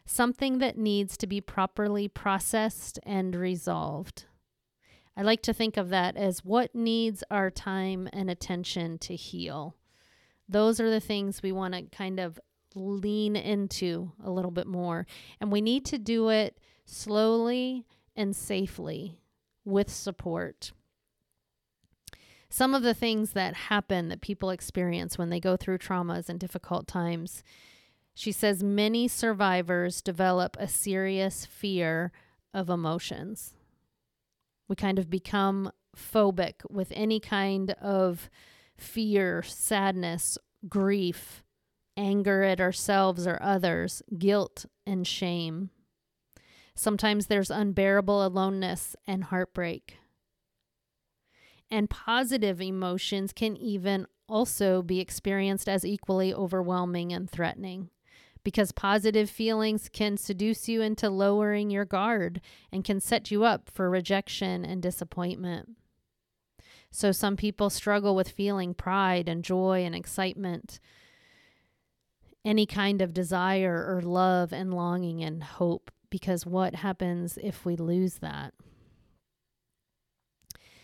something 0.06 0.58
that 0.58 0.78
needs 0.78 1.16
to 1.18 1.28
be 1.28 1.40
properly 1.40 2.08
processed 2.08 3.00
and 3.04 3.36
resolved. 3.36 4.26
I 5.16 5.22
like 5.22 5.42
to 5.44 5.54
think 5.54 5.78
of 5.78 5.90
that 5.90 6.18
as 6.18 6.44
what 6.44 6.76
needs 6.76 7.24
our 7.32 7.50
time 7.50 8.10
and 8.12 8.30
attention 8.30 8.98
to 9.00 9.16
heal. 9.16 9.76
Those 10.48 10.80
are 10.80 10.90
the 10.90 11.00
things 11.00 11.42
we 11.42 11.52
want 11.52 11.74
to 11.76 11.84
kind 11.96 12.20
of 12.20 12.40
lean 12.76 13.36
into 13.36 14.12
a 14.24 14.32
little 14.32 14.52
bit 14.52 14.68
more. 14.68 15.06
And 15.40 15.52
we 15.52 15.62
need 15.62 15.86
to 15.86 15.98
do 15.98 16.30
it 16.30 16.60
slowly 16.86 17.86
and 18.16 18.36
safely 18.36 19.20
with 19.66 19.90
support. 19.90 20.72
Some 22.50 22.74
of 22.74 22.82
the 22.82 22.96
things 22.96 23.32
that 23.32 23.54
happen 23.54 24.10
that 24.10 24.22
people 24.22 24.50
experience 24.50 25.18
when 25.18 25.30
they 25.30 25.40
go 25.40 25.56
through 25.56 25.78
traumas 25.78 26.30
and 26.30 26.40
difficult 26.40 26.88
times, 26.88 27.44
she 28.16 28.32
says 28.32 28.64
many 28.64 29.08
survivors 29.08 30.02
develop 30.02 30.58
a 30.60 30.68
serious 30.68 31.46
fear 31.46 32.12
of 32.54 32.70
emotions. 32.70 33.54
We 34.68 34.76
kind 34.76 34.98
of 34.98 35.10
become 35.10 35.72
phobic 35.96 36.56
with 36.70 36.92
any 36.96 37.20
kind 37.20 37.72
of 37.82 38.30
fear, 38.78 39.44
sadness, 39.44 40.38
grief, 40.68 41.44
anger 42.00 42.44
at 42.44 42.62
ourselves 42.62 43.28
or 43.28 43.38
others, 43.42 44.02
guilt, 44.18 44.66
and 44.88 45.06
shame. 45.06 45.70
Sometimes 46.74 47.28
there's 47.28 47.52
unbearable 47.52 48.26
aloneness 48.26 48.96
and 49.06 49.26
heartbreak. 49.26 49.98
And 51.70 51.90
positive 51.90 52.62
emotions 52.62 53.34
can 53.34 53.58
even 53.58 54.08
also 54.30 54.82
be 54.82 55.00
experienced 55.00 55.68
as 55.68 55.84
equally 55.86 56.34
overwhelming 56.34 57.12
and 57.12 57.30
threatening 57.30 57.90
because 58.44 58.72
positive 58.72 59.30
feelings 59.30 59.90
can 59.92 60.16
seduce 60.16 60.70
you 60.70 60.82
into 60.82 61.10
lowering 61.10 61.70
your 61.70 61.86
guard 61.86 62.40
and 62.72 62.86
can 62.86 63.00
set 63.00 63.30
you 63.30 63.44
up 63.44 63.70
for 63.70 63.90
rejection 63.90 64.64
and 64.64 64.82
disappointment. 64.82 65.72
So, 66.92 67.12
some 67.12 67.36
people 67.36 67.70
struggle 67.70 68.16
with 68.16 68.30
feeling 68.30 68.74
pride 68.74 69.30
and 69.30 69.44
joy 69.44 69.84
and 69.84 69.94
excitement, 69.94 70.80
any 72.46 72.66
kind 72.66 73.02
of 73.02 73.14
desire 73.14 73.86
or 73.88 74.02
love 74.02 74.54
and 74.54 74.74
longing 74.74 75.24
and 75.24 75.44
hope 75.44 75.92
because 76.10 76.46
what 76.46 76.76
happens 76.76 77.38
if 77.42 77.66
we 77.66 77.76
lose 77.76 78.16
that? 78.16 78.54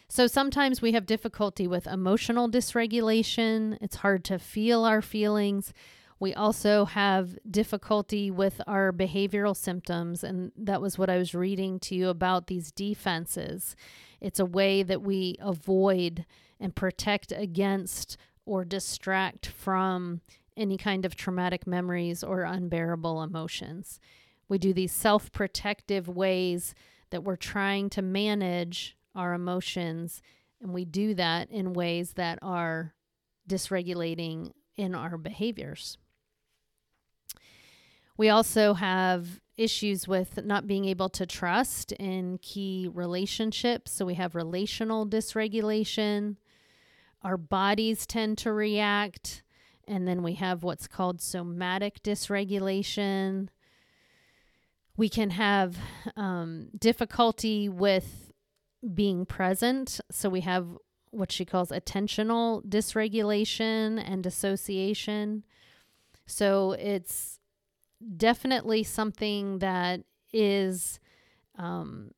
So 0.08 0.28
sometimes 0.28 0.82
we 0.82 0.92
have 0.92 1.06
difficulty 1.06 1.68
with 1.68 1.88
emotional 1.88 2.50
dysregulation. 2.50 3.78
It's 3.82 3.98
hard 3.98 4.24
to 4.26 4.38
feel 4.38 4.86
our 4.86 5.02
feelings. 5.02 5.74
We 6.20 6.34
also 6.34 6.86
have 6.86 7.38
difficulty 7.50 8.32
with 8.32 8.62
our 8.68 8.94
behavioral 8.94 9.56
symptoms. 9.56 10.24
And 10.24 10.52
that 10.56 10.82
was 10.82 10.98
what 10.98 11.10
I 11.10 11.18
was 11.18 11.34
reading 11.34 11.80
to 11.82 11.96
you 11.96 12.10
about 12.10 12.48
these 12.48 12.72
defenses. 12.72 13.76
It's 14.22 14.40
a 14.40 14.46
way 14.46 14.84
that 14.84 15.02
we 15.02 15.36
avoid 15.40 16.26
and 16.60 16.76
protect 16.76 17.34
against 17.36 18.16
or 18.46 18.64
distract 18.64 19.48
from 19.48 20.22
any 20.58 20.78
kind 20.78 21.06
of 21.06 21.16
traumatic 21.16 21.68
memories 21.68 22.24
or 22.24 22.44
unbearable 22.44 23.22
emotions. 23.22 24.00
We 24.48 24.58
do 24.58 24.74
these 24.74 24.92
self 24.92 25.32
protective 25.32 26.08
ways 26.08 26.76
that 27.10 27.24
we're 27.24 27.36
trying 27.36 27.90
to 27.92 28.02
manage 28.02 28.98
our 29.16 29.34
emotions, 29.34 30.22
and 30.62 30.74
we 30.74 30.86
do 30.86 31.14
that 31.16 31.50
in 31.50 31.74
ways 31.74 32.14
that 32.14 32.40
are 32.42 32.94
dysregulating 33.48 34.52
in 34.78 34.96
our 34.96 35.18
behaviors. 35.18 35.98
We 38.18 38.30
also 38.30 38.74
have 38.74 39.42
issues 39.58 40.08
with 40.08 40.44
not 40.44 40.68
being 40.68 40.86
able 40.86 41.10
to 41.10 41.26
trust 41.26 41.92
in 41.94 42.40
key 42.40 42.90
relationships. 42.94 43.92
So 43.92 44.06
we 44.06 44.16
have 44.16 44.36
relational 44.36 45.06
dysregulation. 45.08 46.38
Our 47.22 47.38
bodies 47.38 48.06
tend 48.06 48.38
to 48.40 48.52
react. 48.52 49.44
And 49.88 50.08
then 50.08 50.24
we 50.24 50.34
have 50.36 50.64
what's 50.64 50.88
called 50.88 51.22
somatic 51.22 52.02
dysregulation 52.02 53.50
we 54.98 55.10
can 55.10 55.32
have 55.32 55.78
um, 56.16 56.70
difficulty 56.78 57.68
with 57.68 58.32
being 58.94 59.26
present. 59.26 60.00
So 60.12 60.30
we 60.30 60.42
have 60.42 60.68
what 61.12 61.32
she 61.32 61.46
calls 61.46 61.70
attentional 61.70 62.64
dysregulation 62.66 64.02
and 64.06 64.24
dissociation. 64.24 65.44
So 66.26 66.74
it's 66.74 67.40
definitely 68.18 68.84
something 68.84 69.60
that 69.60 70.02
is 70.32 71.00
um, 71.58 72.12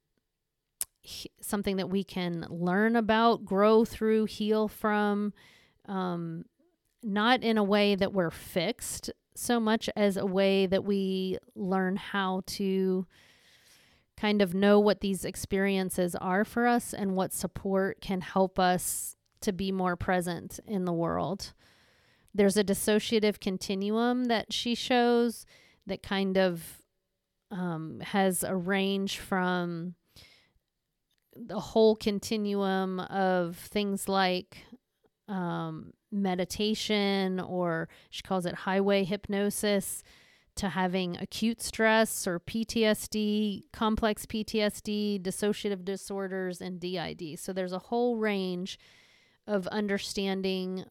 he, 1.01 1.32
something 1.41 1.77
that 1.77 1.89
we 1.89 2.03
can 2.03 2.45
learn 2.49 2.95
about, 2.95 3.45
grow 3.45 3.86
through, 3.86 4.25
heal 4.25 4.67
from, 4.67 5.34
um, 5.88 6.45
not 7.07 7.41
in 7.41 7.57
a 7.57 7.63
way 7.63 7.95
that 7.95 8.13
we're 8.13 8.29
fixed 8.29 9.11
so 9.33 9.59
much 9.59 9.89
as 9.95 10.17
a 10.17 10.25
way 10.25 10.65
that 10.65 10.83
we 10.83 11.37
learn 11.55 11.95
how 11.95 12.41
to 12.45 13.05
kind 14.17 14.41
of 14.41 14.53
know 14.53 14.79
what 14.79 14.99
these 14.99 15.23
experiences 15.23 16.15
are 16.15 16.43
for 16.43 16.65
us 16.65 16.93
and 16.93 17.15
what 17.15 17.31
support 17.31 18.01
can 18.01 18.19
help 18.19 18.57
us 18.59 19.15
to 19.39 19.53
be 19.53 19.71
more 19.71 19.95
present 19.95 20.59
in 20.65 20.85
the 20.85 20.93
world. 20.93 21.53
There's 22.33 22.57
a 22.57 22.63
dissociative 22.63 23.39
continuum 23.39 24.25
that 24.25 24.51
she 24.51 24.75
shows 24.75 25.45
that 25.85 26.03
kind 26.03 26.37
of 26.37 26.81
um, 27.51 28.01
has 28.01 28.43
a 28.43 28.55
range 28.55 29.19
from 29.19 29.95
the 31.35 31.59
whole 31.59 31.95
continuum 31.95 32.99
of 32.99 33.55
things 33.55 34.09
like 34.09 34.57
um, 35.27 35.93
meditation, 36.21 37.39
or 37.39 37.89
she 38.10 38.21
calls 38.21 38.45
it 38.45 38.56
highway 38.56 39.03
hypnosis, 39.03 40.03
to 40.58 40.69
having 40.69 41.15
acute 41.17 41.62
stress 41.62 42.25
or 42.25 42.39
PTSD, 42.39 43.63
complex 43.71 44.25
PTSD, 44.25 45.21
dissociative 45.21 45.86
disorders, 45.86 46.62
and 46.62 46.80
DID. 46.80 47.39
So 47.39 47.53
there's 47.53 47.73
a 47.73 47.80
whole 47.80 48.17
range 48.17 48.80
of 49.45 49.67
understanding 49.67 50.86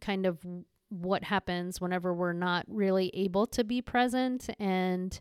kind 0.00 0.26
of 0.26 0.44
what 0.90 1.24
happens 1.24 1.80
whenever 1.80 2.14
we're 2.14 2.32
not 2.32 2.64
really 2.68 3.10
able 3.14 3.46
to 3.46 3.64
be 3.64 3.82
present 3.82 4.48
and 4.58 5.18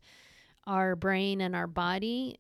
our 0.66 0.96
brain 0.96 1.42
and 1.42 1.56
our 1.56 1.68
body 1.68 2.38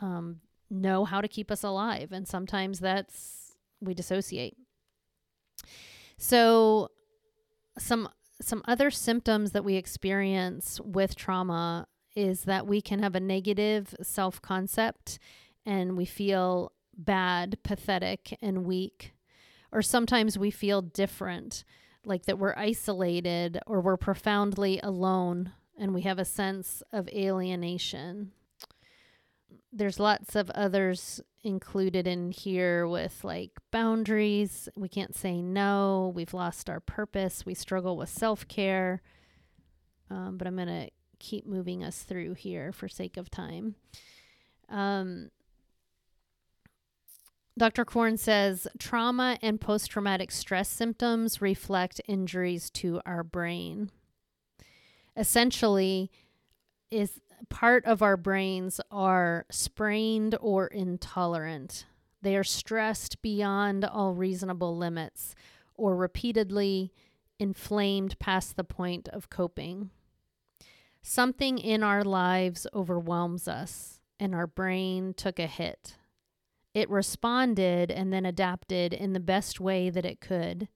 um, 0.00 0.40
know 0.70 1.04
how 1.04 1.20
to 1.20 1.28
keep 1.28 1.50
us 1.50 1.62
alive. 1.62 2.12
And 2.12 2.28
sometimes 2.28 2.80
that's 2.80 3.56
we 3.80 3.94
dissociate. 3.94 4.56
So 6.18 6.90
some 7.78 8.08
some 8.40 8.62
other 8.68 8.90
symptoms 8.90 9.52
that 9.52 9.64
we 9.64 9.76
experience 9.76 10.78
with 10.84 11.16
trauma 11.16 11.86
is 12.14 12.42
that 12.44 12.66
we 12.66 12.82
can 12.82 13.02
have 13.02 13.14
a 13.14 13.20
negative 13.20 13.94
self-concept 14.02 15.18
and 15.64 15.96
we 15.96 16.04
feel 16.04 16.72
bad, 16.96 17.58
pathetic 17.62 18.36
and 18.42 18.64
weak. 18.66 19.14
Or 19.72 19.80
sometimes 19.80 20.38
we 20.38 20.50
feel 20.50 20.82
different, 20.82 21.64
like 22.04 22.26
that 22.26 22.38
we're 22.38 22.54
isolated 22.56 23.58
or 23.66 23.80
we're 23.80 23.96
profoundly 23.96 24.80
alone 24.82 25.52
and 25.78 25.94
we 25.94 26.02
have 26.02 26.18
a 26.18 26.24
sense 26.24 26.82
of 26.92 27.08
alienation 27.08 28.32
there's 29.76 30.00
lots 30.00 30.34
of 30.34 30.50
others 30.50 31.20
included 31.44 32.06
in 32.06 32.32
here 32.32 32.88
with 32.88 33.22
like 33.22 33.52
boundaries. 33.70 34.68
We 34.76 34.88
can't 34.88 35.14
say 35.14 35.40
no. 35.42 36.12
We've 36.14 36.34
lost 36.34 36.70
our 36.70 36.80
purpose. 36.80 37.44
We 37.44 37.54
struggle 37.54 37.96
with 37.96 38.08
self 38.08 38.48
care. 38.48 39.02
Um, 40.10 40.36
but 40.38 40.46
I'm 40.46 40.56
going 40.56 40.68
to 40.68 40.88
keep 41.18 41.46
moving 41.46 41.84
us 41.84 42.02
through 42.02 42.34
here 42.34 42.72
for 42.72 42.88
sake 42.88 43.16
of 43.16 43.30
time. 43.30 43.74
Um, 44.68 45.30
Dr. 47.58 47.84
Korn 47.84 48.16
says 48.16 48.68
trauma 48.78 49.38
and 49.40 49.60
post 49.60 49.90
traumatic 49.90 50.30
stress 50.30 50.68
symptoms 50.68 51.40
reflect 51.40 52.00
injuries 52.06 52.70
to 52.70 53.00
our 53.06 53.24
brain. 53.24 53.90
Essentially, 55.16 56.10
is 56.90 57.20
part 57.48 57.84
of 57.84 58.02
our 58.02 58.16
brains 58.16 58.80
are 58.90 59.46
sprained 59.50 60.36
or 60.40 60.66
intolerant. 60.66 61.86
They 62.22 62.36
are 62.36 62.44
stressed 62.44 63.22
beyond 63.22 63.84
all 63.84 64.14
reasonable 64.14 64.76
limits 64.76 65.34
or 65.74 65.94
repeatedly 65.94 66.92
inflamed 67.38 68.18
past 68.18 68.56
the 68.56 68.64
point 68.64 69.08
of 69.08 69.30
coping. 69.30 69.90
Something 71.02 71.58
in 71.58 71.82
our 71.82 72.02
lives 72.02 72.66
overwhelms 72.74 73.46
us, 73.46 74.00
and 74.18 74.34
our 74.34 74.46
brain 74.46 75.14
took 75.14 75.38
a 75.38 75.46
hit. 75.46 75.96
It 76.74 76.90
responded 76.90 77.90
and 77.90 78.12
then 78.12 78.26
adapted 78.26 78.92
in 78.92 79.12
the 79.12 79.20
best 79.20 79.60
way 79.60 79.88
that 79.88 80.04
it 80.04 80.20
could. 80.20 80.68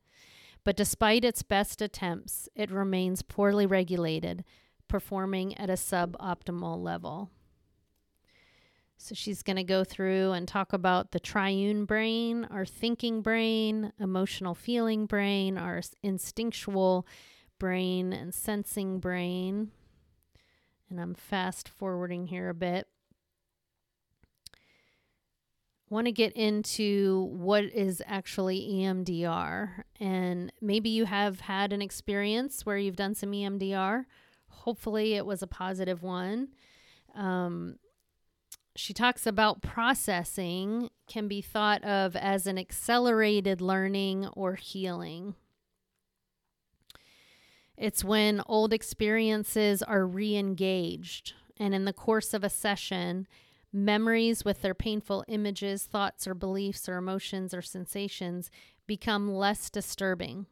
But 0.63 0.77
despite 0.77 1.25
its 1.25 1.43
best 1.43 1.83
attempts, 1.83 2.49
it 2.55 2.71
remains 2.71 3.23
poorly 3.23 3.67
regulated 3.67 4.45
performing 4.91 5.57
at 5.57 5.71
a 5.71 5.75
suboptimal 5.75 6.83
level. 6.83 7.31
So 8.99 9.15
she's 9.15 9.43
going 9.43 9.57
to 9.57 9.65
go 9.65 9.83
through 9.83 10.33
and 10.33 10.47
talk 10.47 10.75
about 10.75 11.13
the 11.13 11.21
triune 11.21 11.87
brain, 11.87 12.47
our 12.51 12.67
thinking 12.67 13.23
brain, 13.23 13.95
emotional 13.99 14.55
feeling 14.55 15.07
brain, 15.07 15.57
our 15.57 15.81
instinctual 16.03 17.07
brain, 17.59 18.13
and 18.13 18.35
sensing 18.35 18.99
brain. 18.99 19.71
And 20.91 21.01
I'm 21.01 21.15
fast 21.15 21.67
forwarding 21.69 22.27
here 22.27 22.51
a 22.51 22.55
bit. 22.55 22.89
Want 25.89 26.07
to 26.07 26.13
get 26.13 26.35
into 26.35 27.29
what 27.33 27.65
is 27.65 28.03
actually 28.07 28.61
EMDR. 28.71 29.85
And 29.99 30.53
maybe 30.61 30.91
you 30.91 31.07
have 31.07 31.41
had 31.41 31.73
an 31.73 31.81
experience 31.81 32.67
where 32.67 32.77
you've 32.77 32.97
done 32.97 33.15
some 33.15 33.31
EMDR. 33.33 34.05
Hopefully, 34.51 35.15
it 35.15 35.27
was 35.27 35.43
a 35.43 35.47
positive 35.47 36.03
one. 36.03 36.49
Um, 37.15 37.77
she 38.77 38.95
talks 38.95 39.27
about 39.27 39.63
processing 39.63 40.91
can 41.09 41.29
be 41.29 41.43
thought 41.43 41.83
of 41.85 42.15
as 42.17 42.47
an 42.47 42.59
accelerated 42.59 43.61
learning 43.61 44.29
or 44.29 44.55
healing. 44.55 45.35
It's 47.77 48.05
when 48.05 48.43
old 48.47 48.73
experiences 48.73 49.83
are 49.83 50.07
re 50.07 50.37
engaged, 50.37 51.33
and 51.57 51.75
in 51.75 51.85
the 51.85 51.93
course 51.93 52.35
of 52.35 52.45
a 52.45 52.51
session, 52.51 53.27
memories 53.73 54.45
with 54.45 54.63
their 54.63 54.75
painful 54.75 55.25
images, 55.29 55.85
thoughts, 55.85 56.27
or 56.27 56.35
beliefs, 56.35 56.89
or 56.89 56.97
emotions 56.97 57.55
or 57.55 57.63
sensations 57.63 58.51
become 58.87 59.35
less 59.35 59.71
disturbing. 59.71 60.47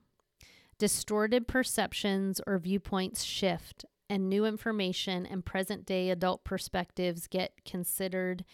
Distorted 0.79 1.49
perceptions 1.49 2.41
or 2.47 2.59
viewpoints 2.59 3.25
shift, 3.25 3.85
and 4.09 4.29
new 4.29 4.45
information 4.45 5.27
and 5.27 5.45
present 5.45 5.85
day 5.85 6.11
adult 6.11 6.45
perspectives 6.45 7.27
get 7.27 7.65
considered 7.65 8.45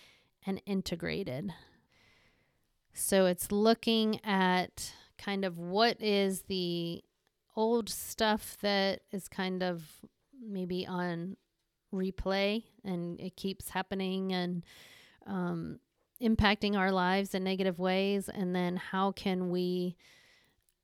and 0.47 0.61
integrated. 0.67 1.53
So 2.93 3.27
it's 3.27 3.53
looking 3.53 4.25
at 4.25 4.93
kind 5.19 5.45
of 5.45 5.59
what 5.59 6.01
is 6.01 6.43
the 6.43 7.03
old 7.57 7.89
stuff 7.89 8.57
that 8.63 9.03
is 9.13 9.29
kind 9.29 9.63
of 9.63 9.85
maybe 10.41 10.87
on 10.87 11.37
replay 11.93 12.65
and 12.85 13.21
it 13.21 13.37
keeps 13.37 13.69
happening 13.69 14.33
and 14.33 14.65
um, 15.27 15.79
impacting 16.21 16.77
our 16.77 16.91
lives 16.91 17.35
in 17.35 17.45
negative 17.45 17.79
ways. 17.79 18.29
And 18.29 18.55
then 18.55 18.77
how 18.77 19.13
can 19.13 19.51
we 19.51 19.97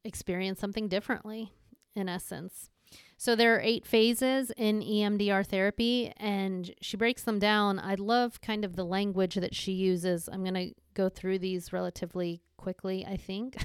experience 0.05 0.61
something 0.61 0.89
differently, 0.89 1.53
in 1.95 2.09
essence? 2.09 2.71
So 3.17 3.37
there 3.37 3.55
are 3.55 3.61
eight 3.61 3.87
phases 3.87 4.51
in 4.57 4.81
EMDR 4.81 5.47
therapy, 5.47 6.13
and 6.17 6.73
she 6.81 6.97
breaks 6.97 7.23
them 7.23 7.39
down. 7.39 7.79
I 7.79 7.95
love 7.97 8.41
kind 8.41 8.65
of 8.65 8.77
the 8.77 8.85
language 8.85 9.35
that 9.35 9.55
she 9.55 9.73
uses. 9.73 10.29
I'm 10.33 10.43
going 10.43 10.55
to 10.55 10.75
go 10.95 11.09
through 11.09 11.41
these 11.41 11.73
relatively 11.73 12.41
quickly, 12.57 13.07
I 13.07 13.17
think. 13.17 13.57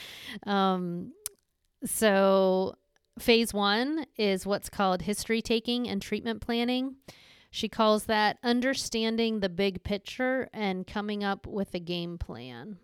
um, 0.46 1.12
so, 1.84 2.74
phase 3.18 3.52
one 3.52 4.06
is 4.16 4.46
what's 4.46 4.70
called 4.70 5.02
history 5.02 5.42
taking 5.42 5.88
and 5.88 6.00
treatment 6.00 6.40
planning. 6.40 6.96
She 7.50 7.68
calls 7.68 8.04
that 8.04 8.38
understanding 8.42 9.40
the 9.40 9.50
big 9.50 9.84
picture 9.84 10.48
and 10.54 10.86
coming 10.86 11.22
up 11.22 11.46
with 11.46 11.74
a 11.74 11.80
game 11.80 12.16
plan. 12.16 12.78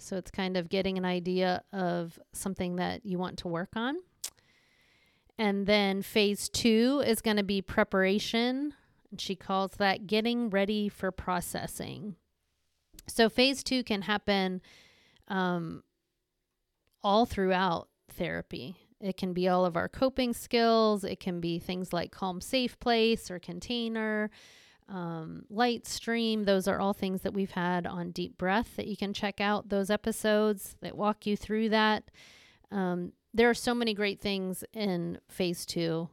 So, 0.00 0.16
it's 0.16 0.30
kind 0.30 0.56
of 0.56 0.68
getting 0.68 0.98
an 0.98 1.04
idea 1.04 1.62
of 1.72 2.18
something 2.32 2.76
that 2.76 3.04
you 3.04 3.18
want 3.18 3.38
to 3.38 3.48
work 3.48 3.70
on. 3.76 3.96
And 5.40 5.66
then 5.66 6.02
phase 6.02 6.50
two 6.50 7.02
is 7.06 7.22
going 7.22 7.38
to 7.38 7.42
be 7.42 7.62
preparation. 7.62 8.74
And 9.10 9.18
she 9.20 9.34
calls 9.34 9.72
that 9.78 10.06
getting 10.06 10.50
ready 10.50 10.90
for 10.90 11.10
processing. 11.10 12.16
So 13.06 13.28
phase 13.28 13.62
two 13.62 13.82
can 13.82 14.02
happen 14.02 14.60
um, 15.28 15.82
all 17.02 17.26
throughout 17.26 17.88
therapy. 18.10 18.76
It 19.00 19.16
can 19.16 19.32
be 19.32 19.48
all 19.48 19.64
of 19.64 19.76
our 19.76 19.88
coping 19.88 20.34
skills. 20.34 21.04
It 21.04 21.20
can 21.20 21.40
be 21.40 21.58
things 21.58 21.92
like 21.92 22.12
calm, 22.12 22.40
safe 22.40 22.78
place 22.78 23.30
or 23.30 23.38
container, 23.38 24.30
um, 24.90 25.44
light 25.48 25.86
stream. 25.86 26.44
Those 26.44 26.68
are 26.68 26.80
all 26.80 26.92
things 26.92 27.22
that 27.22 27.32
we've 27.32 27.52
had 27.52 27.86
on 27.86 28.10
deep 28.10 28.36
breath 28.36 28.76
that 28.76 28.88
you 28.88 28.96
can 28.96 29.14
check 29.14 29.40
out 29.40 29.68
those 29.68 29.88
episodes 29.88 30.76
that 30.82 30.96
walk 30.96 31.26
you 31.26 31.36
through 31.36 31.70
that. 31.70 32.10
Um, 32.70 33.12
there 33.32 33.48
are 33.48 33.54
so 33.54 33.74
many 33.74 33.94
great 33.94 34.20
things 34.20 34.64
in 34.72 35.18
phase 35.28 35.64
two. 35.64 36.08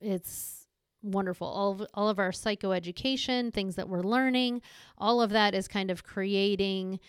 It's 0.00 0.66
wonderful. 1.02 1.46
All 1.46 1.72
of, 1.72 1.86
all 1.94 2.08
of 2.08 2.18
our 2.18 2.30
psychoeducation, 2.30 3.52
things 3.52 3.76
that 3.76 3.88
we're 3.88 4.02
learning, 4.02 4.60
all 4.98 5.22
of 5.22 5.30
that 5.30 5.54
is 5.54 5.66
kind 5.66 5.90
of 5.90 6.04
creating 6.04 7.00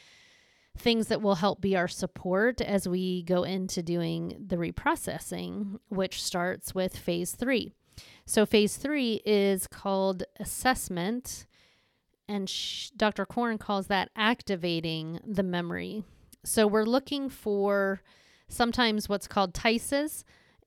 things 0.78 1.08
that 1.08 1.22
will 1.22 1.36
help 1.36 1.60
be 1.60 1.76
our 1.76 1.88
support 1.88 2.62
as 2.62 2.88
we 2.88 3.24
go 3.24 3.44
into 3.44 3.84
doing 3.84 4.46
the 4.48 4.56
reprocessing, 4.56 5.78
which 5.90 6.24
starts 6.24 6.74
with 6.74 6.96
phase 6.96 7.32
three. 7.32 7.74
So, 8.30 8.46
phase 8.46 8.78
three 8.78 9.24
is 9.26 9.66
called 9.66 10.22
assessment, 10.40 11.48
and 12.28 12.48
sh- 12.48 12.92
Dr. 12.92 13.26
Korn 13.26 13.58
calls 13.58 13.88
that 13.88 14.12
activating 14.16 15.20
the 15.26 15.42
memory. 15.42 16.04
So, 16.46 16.68
we're 16.68 16.84
looking 16.84 17.30
for 17.30 18.04
sometimes 18.48 19.10
what's 19.10 19.28
called 19.28 19.56
TICEs, 19.56 20.26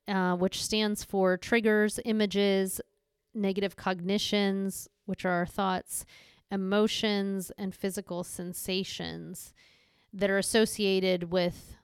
uh, 0.08 0.34
which 0.34 0.60
stands 0.60 1.04
for 1.04 1.36
triggers, 1.36 2.00
images, 2.04 2.80
negative 3.32 3.76
cognitions, 3.76 4.88
which 5.06 5.24
are 5.24 5.30
our 5.30 5.46
thoughts, 5.46 6.04
emotions, 6.50 7.52
and 7.56 7.72
physical 7.72 8.24
sensations 8.24 9.54
that 10.12 10.30
are 10.30 10.38
associated 10.38 11.30
with 11.30 11.76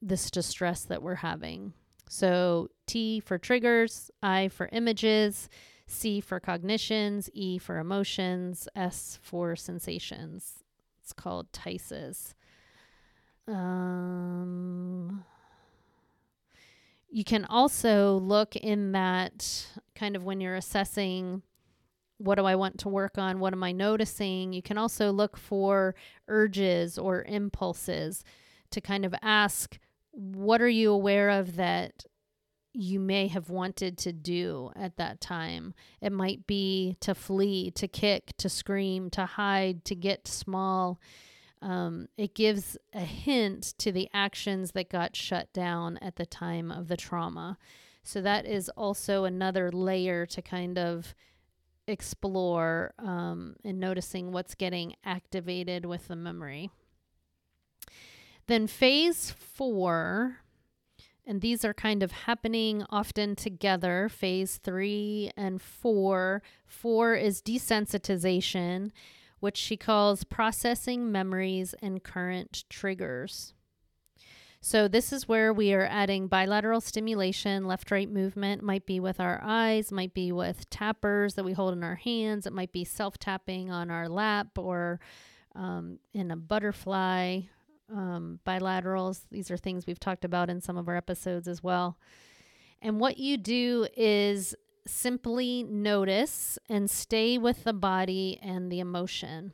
this 0.00 0.30
distress 0.30 0.84
that 0.84 1.02
we're 1.02 1.16
having. 1.16 1.72
So, 2.08 2.68
T 2.86 3.20
for 3.20 3.38
triggers, 3.38 4.10
I 4.22 4.48
for 4.48 4.68
images, 4.72 5.48
C 5.86 6.20
for 6.20 6.40
cognitions, 6.40 7.28
E 7.32 7.58
for 7.58 7.78
emotions, 7.78 8.68
S 8.76 9.18
for 9.22 9.56
sensations. 9.56 10.64
It's 11.02 11.12
called 11.12 11.52
TICEs. 11.52 12.34
Um, 13.48 15.24
you 17.08 17.24
can 17.24 17.44
also 17.44 18.18
look 18.18 18.56
in 18.56 18.92
that 18.92 19.66
kind 19.94 20.16
of 20.16 20.24
when 20.24 20.40
you're 20.40 20.56
assessing 20.56 21.42
what 22.18 22.36
do 22.36 22.44
I 22.44 22.54
want 22.54 22.78
to 22.78 22.88
work 22.88 23.18
on? 23.18 23.40
What 23.40 23.52
am 23.52 23.62
I 23.62 23.72
noticing? 23.72 24.52
You 24.52 24.62
can 24.62 24.78
also 24.78 25.10
look 25.10 25.36
for 25.36 25.94
urges 26.28 26.98
or 26.98 27.22
impulses 27.24 28.24
to 28.70 28.80
kind 28.80 29.04
of 29.04 29.14
ask, 29.22 29.78
what 30.16 30.62
are 30.62 30.68
you 30.68 30.92
aware 30.92 31.30
of 31.30 31.56
that 31.56 32.04
you 32.72 33.00
may 33.00 33.28
have 33.28 33.48
wanted 33.48 33.98
to 33.98 34.12
do 34.12 34.70
at 34.74 34.96
that 34.96 35.20
time? 35.20 35.74
It 36.00 36.12
might 36.12 36.46
be 36.46 36.96
to 37.00 37.14
flee, 37.14 37.70
to 37.72 37.86
kick, 37.86 38.36
to 38.38 38.48
scream, 38.48 39.10
to 39.10 39.26
hide, 39.26 39.84
to 39.86 39.94
get 39.94 40.26
small 40.26 40.98
um, 41.62 42.08
it 42.16 42.34
gives 42.34 42.76
a 42.92 43.00
hint 43.00 43.74
to 43.78 43.90
the 43.90 44.08
actions 44.12 44.72
that 44.72 44.90
got 44.90 45.16
shut 45.16 45.52
down 45.52 45.98
at 46.02 46.16
the 46.16 46.26
time 46.26 46.70
of 46.70 46.88
the 46.88 46.96
trauma. 46.96 47.58
So 48.02 48.20
that 48.20 48.46
is 48.46 48.68
also 48.70 49.24
another 49.24 49.72
layer 49.72 50.26
to 50.26 50.42
kind 50.42 50.78
of 50.78 51.14
explore 51.88 52.92
um, 52.98 53.56
and 53.64 53.80
noticing 53.80 54.32
what's 54.32 54.54
getting 54.54 54.94
activated 55.04 55.86
with 55.86 56.08
the 56.08 56.16
memory. 56.16 56.70
Then 58.46 58.66
phase 58.66 59.30
four, 59.30 60.38
and 61.26 61.40
these 61.40 61.64
are 61.64 61.74
kind 61.74 62.02
of 62.02 62.12
happening 62.12 62.84
often 62.90 63.34
together 63.34 64.08
phase 64.08 64.58
three 64.62 65.32
and 65.36 65.60
four. 65.60 66.42
Four 66.66 67.14
is 67.14 67.42
desensitization 67.42 68.90
which 69.40 69.56
she 69.56 69.76
calls 69.76 70.24
processing 70.24 71.12
memories 71.12 71.74
and 71.82 72.02
current 72.02 72.64
triggers. 72.68 73.52
So, 74.60 74.88
this 74.88 75.12
is 75.12 75.28
where 75.28 75.52
we 75.52 75.72
are 75.74 75.86
adding 75.88 76.26
bilateral 76.26 76.80
stimulation, 76.80 77.66
left 77.66 77.90
right 77.90 78.10
movement, 78.10 78.62
might 78.62 78.86
be 78.86 78.98
with 78.98 79.20
our 79.20 79.40
eyes, 79.44 79.92
might 79.92 80.14
be 80.14 80.32
with 80.32 80.68
tappers 80.70 81.34
that 81.34 81.44
we 81.44 81.52
hold 81.52 81.74
in 81.74 81.84
our 81.84 81.94
hands, 81.94 82.46
it 82.46 82.52
might 82.52 82.72
be 82.72 82.84
self 82.84 83.18
tapping 83.18 83.70
on 83.70 83.90
our 83.90 84.08
lap 84.08 84.58
or 84.58 84.98
um, 85.54 85.98
in 86.12 86.30
a 86.30 86.36
butterfly. 86.36 87.42
Um, 87.92 88.40
bilaterals, 88.46 89.20
these 89.30 89.50
are 89.50 89.56
things 89.56 89.86
we've 89.86 90.00
talked 90.00 90.24
about 90.24 90.50
in 90.50 90.60
some 90.60 90.76
of 90.76 90.88
our 90.88 90.96
episodes 90.96 91.46
as 91.46 91.62
well. 91.62 91.98
And 92.82 93.00
what 93.00 93.18
you 93.18 93.36
do 93.36 93.86
is 93.96 94.54
simply 94.86 95.62
notice 95.62 96.58
and 96.68 96.90
stay 96.90 97.38
with 97.38 97.64
the 97.64 97.72
body 97.72 98.38
and 98.42 98.70
the 98.70 98.80
emotion. 98.80 99.52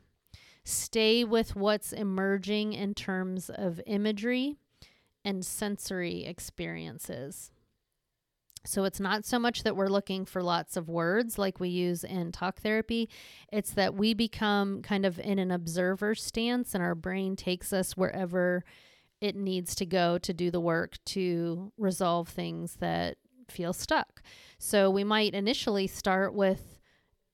Stay 0.63 1.23
with 1.23 1.55
what's 1.55 1.91
emerging 1.91 2.73
in 2.73 2.93
terms 2.93 3.49
of 3.49 3.81
imagery 3.85 4.57
and 5.25 5.45
sensory 5.45 6.25
experiences. 6.25 7.51
So 8.65 8.85
it's 8.85 8.99
not 8.99 9.25
so 9.25 9.37
much 9.39 9.63
that 9.63 9.75
we're 9.75 9.87
looking 9.87 10.25
for 10.25 10.41
lots 10.41 10.77
of 10.77 10.87
words 10.87 11.37
like 11.37 11.59
we 11.59 11.69
use 11.69 12.03
in 12.03 12.31
talk 12.31 12.61
therapy. 12.61 13.09
It's 13.51 13.71
that 13.71 13.95
we 13.95 14.13
become 14.13 14.81
kind 14.81 15.05
of 15.05 15.19
in 15.19 15.39
an 15.39 15.51
observer 15.51 16.15
stance 16.15 16.73
and 16.73 16.83
our 16.83 16.95
brain 16.95 17.35
takes 17.35 17.73
us 17.73 17.97
wherever 17.97 18.63
it 19.19 19.35
needs 19.35 19.75
to 19.75 19.85
go 19.85 20.17
to 20.17 20.33
do 20.33 20.51
the 20.51 20.59
work 20.59 20.97
to 21.05 21.71
resolve 21.77 22.29
things 22.29 22.77
that 22.79 23.17
feel 23.49 23.73
stuck. 23.73 24.21
So 24.57 24.89
we 24.89 25.03
might 25.03 25.33
initially 25.33 25.87
start 25.87 26.33
with 26.33 26.79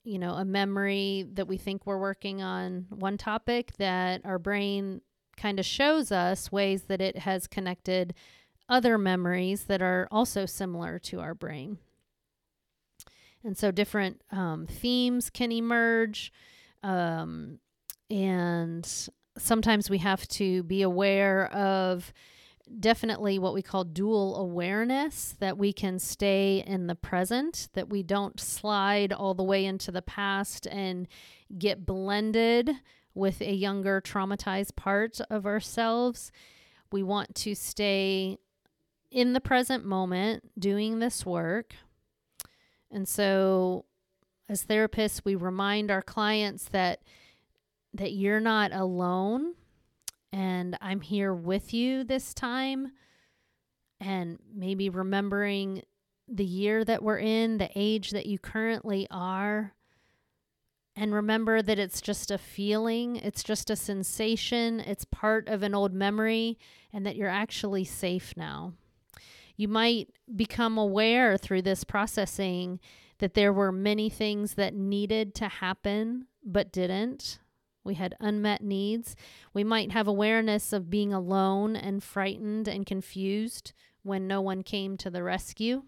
you 0.04 0.18
know, 0.18 0.34
a 0.34 0.46
memory 0.46 1.26
that 1.34 1.48
we 1.48 1.58
think 1.58 1.86
we're 1.86 2.00
working 2.00 2.42
on 2.42 2.88
one 2.90 3.18
topic 3.18 3.74
that 3.78 4.22
our 4.26 4.40
brain 4.40 5.02
kind 5.38 5.60
of 5.60 5.66
shows 5.66 6.12
us 6.12 6.52
ways 6.52 6.84
that 6.84 7.02
it 7.02 7.18
has 7.20 7.48
connected 7.48 8.14
other 8.70 8.98
memories 8.98 9.66
that 9.66 9.82
are 9.82 10.08
also 10.12 10.46
similar 10.46 11.00
to 11.00 11.20
our 11.20 11.34
brain. 11.34 11.80
And 13.44 13.58
so 13.58 13.72
different 13.72 14.22
um, 14.32 14.68
themes 14.68 15.30
can 15.30 15.52
emerge. 15.52 16.32
Um, 16.84 17.60
and 18.10 18.88
sometimes 19.38 19.90
we 19.90 19.98
have 20.00 20.28
to 20.28 20.64
be 20.64 20.82
aware 20.82 21.48
of 21.54 22.14
definitely 22.80 23.40
what 23.40 23.54
we 23.54 23.62
call 23.62 23.84
dual 23.84 24.36
awareness 24.36 25.36
that 25.40 25.58
we 25.58 25.74
can 25.74 25.98
stay 25.98 26.64
in 26.68 26.88
the 26.88 26.96
present, 26.96 27.70
that 27.74 27.90
we 27.90 28.04
don't 28.04 28.40
slide 28.40 29.12
all 29.12 29.34
the 29.34 29.44
way 29.44 29.66
into 29.66 29.92
the 29.92 30.02
past 30.02 30.68
and 30.68 31.08
get 31.58 31.86
blended 31.86 32.70
with 33.16 33.42
a 33.42 33.54
younger 33.54 34.00
traumatized 34.02 34.76
part 34.76 35.20
of 35.30 35.46
ourselves. 35.46 36.32
We 36.92 37.02
want 37.02 37.34
to 37.36 37.56
stay 37.56 38.38
in 39.12 39.34
the 39.34 39.42
present 39.42 39.86
moment 39.86 40.60
doing 40.60 41.00
this 41.00 41.26
work. 41.26 41.76
And 42.92 43.08
so 43.08 43.86
as 44.48 44.66
therapists, 44.66 45.22
we 45.24 45.36
remind 45.36 45.92
our 45.92 46.02
clients 46.02 46.66
that 46.70 47.02
that 47.94 48.14
you're 48.14 48.40
not 48.40 48.72
alone 48.72 49.56
and 50.32 50.78
I'm 50.80 51.02
here 51.02 51.34
with 51.34 51.74
you 51.74 52.04
this 52.04 52.34
time 52.34 52.92
and 54.00 54.38
maybe 54.54 54.90
remembering 54.90 55.82
the 56.28 56.46
year 56.46 56.86
that 56.86 57.04
we're 57.04 57.18
in, 57.20 57.58
the 57.58 57.72
age 57.76 58.12
that 58.12 58.28
you 58.28 58.38
currently 58.38 59.08
are. 59.10 59.74
And 60.96 61.14
remember 61.14 61.62
that 61.62 61.80
it's 61.80 62.02
just 62.02 62.30
a 62.30 62.38
feeling, 62.38 63.16
it's 63.16 63.44
just 63.44 63.70
a 63.70 63.76
sensation, 63.76 64.80
it's 64.82 65.06
part 65.06 65.48
of 65.48 65.64
an 65.64 65.74
old 65.74 65.94
memory, 65.94 66.58
and 66.94 67.06
that 67.06 67.16
you're 67.16 67.30
actually 67.30 67.86
safe 67.86 68.34
now. 68.36 68.74
You 69.60 69.68
might 69.68 70.08
become 70.34 70.78
aware 70.78 71.36
through 71.36 71.64
this 71.64 71.84
processing 71.84 72.80
that 73.18 73.34
there 73.34 73.52
were 73.52 73.74
many 73.74 74.10
things 74.10 74.54
that 74.54 74.74
needed 74.74 75.36
to 75.36 75.50
happen 75.50 76.28
but 76.46 76.72
didn't. 76.72 77.40
We 77.84 77.96
had 77.96 78.16
unmet 78.22 78.64
needs. 78.64 79.18
We 79.54 79.66
might 79.66 79.92
have 79.92 80.08
awareness 80.08 80.72
of 80.72 80.90
being 80.90 81.12
alone 81.12 81.76
and 81.76 82.02
frightened 82.02 82.70
and 82.70 82.86
confused 82.86 83.74
when 84.02 84.28
no 84.28 84.40
one 84.40 84.64
came 84.64 84.96
to 84.96 85.10
the 85.10 85.24
rescue. 85.24 85.84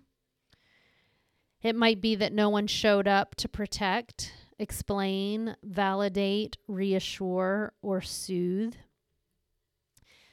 It 1.62 1.74
might 1.74 2.02
be 2.02 2.14
that 2.16 2.34
no 2.34 2.50
one 2.50 2.68
showed 2.68 3.08
up 3.08 3.36
to 3.36 3.48
protect, 3.48 4.34
explain, 4.60 5.56
validate, 5.64 6.58
reassure, 6.68 7.72
or 7.82 8.02
soothe. 8.02 8.76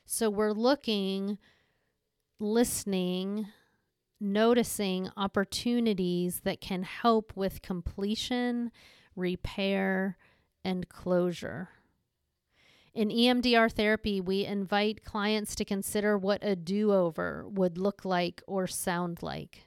So 0.04 0.28
we're 0.28 0.50
looking 0.50 1.38
listening, 2.40 3.48
noticing 4.20 5.10
opportunities 5.16 6.40
that 6.40 6.60
can 6.60 6.82
help 6.82 7.32
with 7.34 7.62
completion, 7.62 8.70
repair, 9.16 10.16
and 10.64 10.88
closure. 10.88 11.70
In 12.94 13.10
EMDR 13.10 13.70
therapy, 13.70 14.20
we 14.20 14.44
invite 14.44 15.04
clients 15.04 15.54
to 15.56 15.64
consider 15.64 16.18
what 16.18 16.42
a 16.42 16.56
do 16.56 16.92
over 16.92 17.46
would 17.48 17.78
look 17.78 18.04
like 18.04 18.42
or 18.46 18.66
sound 18.66 19.22
like. 19.22 19.64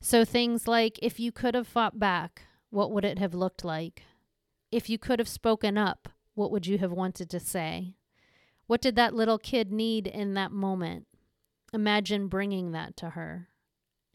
So, 0.00 0.24
things 0.24 0.66
like 0.66 0.98
if 1.00 1.20
you 1.20 1.30
could 1.30 1.54
have 1.54 1.68
fought 1.68 2.00
back, 2.00 2.42
what 2.70 2.90
would 2.90 3.04
it 3.04 3.18
have 3.20 3.34
looked 3.34 3.64
like? 3.64 4.02
If 4.72 4.90
you 4.90 4.98
could 4.98 5.20
have 5.20 5.28
spoken 5.28 5.78
up, 5.78 6.08
what 6.34 6.50
would 6.50 6.66
you 6.66 6.78
have 6.78 6.90
wanted 6.90 7.30
to 7.30 7.38
say? 7.38 7.94
What 8.66 8.80
did 8.80 8.96
that 8.96 9.14
little 9.14 9.38
kid 9.38 9.70
need 9.70 10.06
in 10.06 10.34
that 10.34 10.50
moment? 10.50 11.06
Imagine 11.72 12.28
bringing 12.28 12.72
that 12.72 12.96
to 12.98 13.10
her 13.10 13.48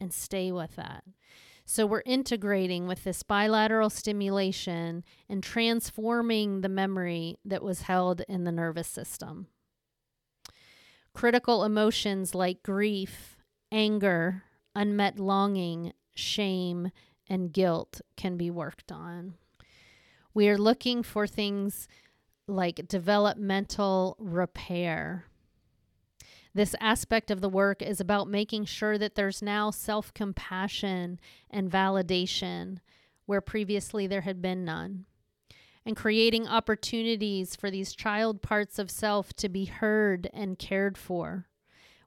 and 0.00 0.12
stay 0.12 0.52
with 0.52 0.76
that. 0.76 1.04
So 1.64 1.84
we're 1.84 2.02
integrating 2.06 2.86
with 2.86 3.04
this 3.04 3.22
bilateral 3.22 3.90
stimulation 3.90 5.04
and 5.28 5.42
transforming 5.42 6.62
the 6.62 6.68
memory 6.68 7.36
that 7.44 7.62
was 7.62 7.82
held 7.82 8.22
in 8.26 8.44
the 8.44 8.52
nervous 8.52 8.88
system. 8.88 9.48
Critical 11.12 11.64
emotions 11.64 12.34
like 12.34 12.62
grief, 12.62 13.36
anger, 13.70 14.44
unmet 14.74 15.18
longing, 15.18 15.92
shame, 16.14 16.90
and 17.28 17.52
guilt 17.52 18.00
can 18.16 18.36
be 18.36 18.50
worked 18.50 18.90
on. 18.90 19.34
We 20.32 20.48
are 20.48 20.56
looking 20.56 21.02
for 21.02 21.26
things 21.26 21.86
like 22.46 22.88
developmental 22.88 24.16
repair 24.18 25.24
this 26.58 26.74
aspect 26.80 27.30
of 27.30 27.40
the 27.40 27.48
work 27.48 27.80
is 27.80 28.00
about 28.00 28.28
making 28.28 28.64
sure 28.64 28.98
that 28.98 29.14
there's 29.14 29.40
now 29.40 29.70
self 29.70 30.12
compassion 30.12 31.20
and 31.48 31.70
validation 31.70 32.78
where 33.26 33.40
previously 33.40 34.08
there 34.08 34.22
had 34.22 34.42
been 34.42 34.64
none, 34.64 35.04
and 35.86 35.96
creating 35.96 36.48
opportunities 36.48 37.54
for 37.54 37.70
these 37.70 37.94
child 37.94 38.42
parts 38.42 38.76
of 38.80 38.90
self 38.90 39.32
to 39.34 39.48
be 39.48 39.66
heard 39.66 40.28
and 40.34 40.58
cared 40.58 40.98
for 40.98 41.46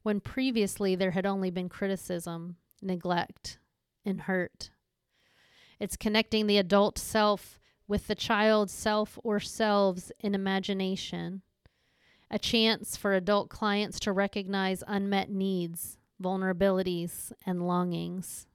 when 0.04 0.20
previously 0.20 0.96
there 0.96 1.12
had 1.12 1.26
only 1.26 1.50
been 1.50 1.70
criticism, 1.70 2.58
neglect, 2.82 3.58
and 4.04 4.22
hurt. 4.22 4.72
It's 5.80 5.96
connecting 5.96 6.48
the 6.48 6.58
adult 6.58 6.98
self 6.98 7.58
with 7.88 8.08
the 8.08 8.16
child 8.16 8.70
self 8.70 9.18
or 9.24 9.40
selves 9.40 10.12
in 10.20 10.36
imagination 10.36 11.42
a 12.32 12.40
chance 12.40 12.96
for 12.96 13.14
adult 13.14 13.50
clients 13.50 14.00
to 14.00 14.14
recognize 14.14 14.84
unmet 14.88 15.30
needs, 15.30 15.98
vulnerabilities, 16.24 17.34
and 17.46 17.68
longings. 17.68 18.48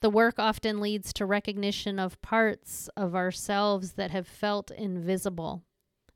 The 0.00 0.10
work 0.10 0.38
often 0.38 0.80
leads 0.80 1.12
to 1.14 1.26
recognition 1.26 1.98
of 1.98 2.22
parts 2.22 2.88
of 2.96 3.16
ourselves 3.16 3.92
that 3.94 4.12
have 4.12 4.28
felt 4.28 4.70
invisible, 4.70 5.64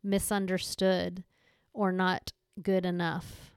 misunderstood, 0.03 1.25
or 1.73 1.91
not 1.91 2.33
good 2.63 2.87
enough. 2.87 3.53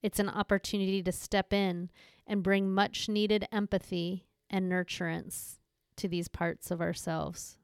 It's 0.00 0.20
an 0.20 0.28
opportunity 0.28 1.02
to 1.02 1.12
step 1.12 1.52
in 1.52 1.90
and 2.26 2.42
bring 2.42 2.72
much 2.72 3.08
needed 3.08 3.48
empathy 3.50 4.26
and 4.48 4.70
nurturance 4.70 5.58
to 5.96 6.06
these 6.06 6.28
parts 6.28 6.70
of 6.70 6.80
ourselves. 6.80 7.58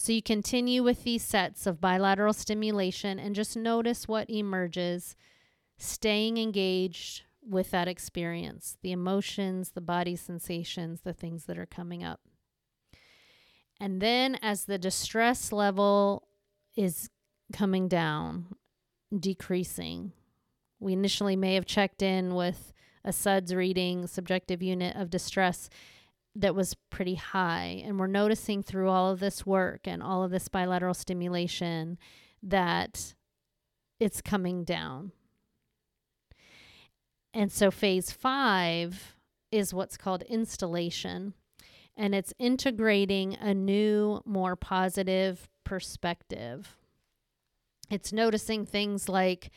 So 0.00 0.12
you 0.12 0.22
continue 0.22 0.84
with 0.84 1.02
these 1.02 1.24
sets 1.24 1.66
of 1.66 1.80
bilateral 1.80 2.32
stimulation 2.32 3.18
and 3.18 3.34
just 3.34 3.56
notice 3.56 4.06
what 4.06 4.30
emerges, 4.30 5.16
staying 5.76 6.38
engaged 6.38 7.22
with 7.42 7.72
that 7.72 7.88
experience, 7.88 8.78
the 8.80 8.92
emotions, 8.92 9.70
the 9.70 9.80
body 9.80 10.14
sensations, 10.14 11.00
the 11.00 11.12
things 11.12 11.46
that 11.46 11.58
are 11.58 11.66
coming 11.66 12.04
up. 12.04 12.20
And 13.80 14.00
then 14.00 14.36
as 14.40 14.66
the 14.66 14.78
distress 14.78 15.50
level 15.50 16.28
is 16.76 17.10
coming 17.52 17.88
down, 17.88 18.54
decreasing, 19.18 20.12
we 20.78 20.92
initially 20.92 21.34
may 21.34 21.56
have 21.56 21.66
checked 21.66 22.02
in 22.02 22.36
with 22.36 22.72
a 23.04 23.12
SUDS 23.12 23.52
reading, 23.52 24.06
subjective 24.06 24.62
unit 24.62 24.94
of 24.94 25.10
distress 25.10 25.68
that 26.38 26.54
was 26.54 26.76
pretty 26.88 27.16
high. 27.16 27.82
And 27.84 27.98
we're 27.98 28.06
noticing 28.06 28.62
through 28.62 28.88
all 28.88 29.10
of 29.10 29.20
this 29.20 29.44
work 29.44 29.80
and 29.86 30.02
all 30.02 30.22
of 30.22 30.30
this 30.30 30.48
bilateral 30.48 30.94
stimulation 30.94 31.98
that 32.42 33.14
it's 33.98 34.22
coming 34.22 34.64
down. 34.64 35.12
And 37.34 37.50
so 37.50 37.70
phase 37.70 38.10
five 38.10 39.16
is 39.50 39.74
what's 39.74 39.96
called 39.96 40.22
installation. 40.22 41.34
And 41.96 42.14
it's 42.14 42.32
integrating 42.38 43.34
a 43.34 43.52
new, 43.52 44.22
more 44.24 44.54
positive 44.54 45.48
perspective. 45.64 46.76
It's 47.90 48.12
noticing 48.12 48.64
things 48.64 49.08
like, 49.08 49.50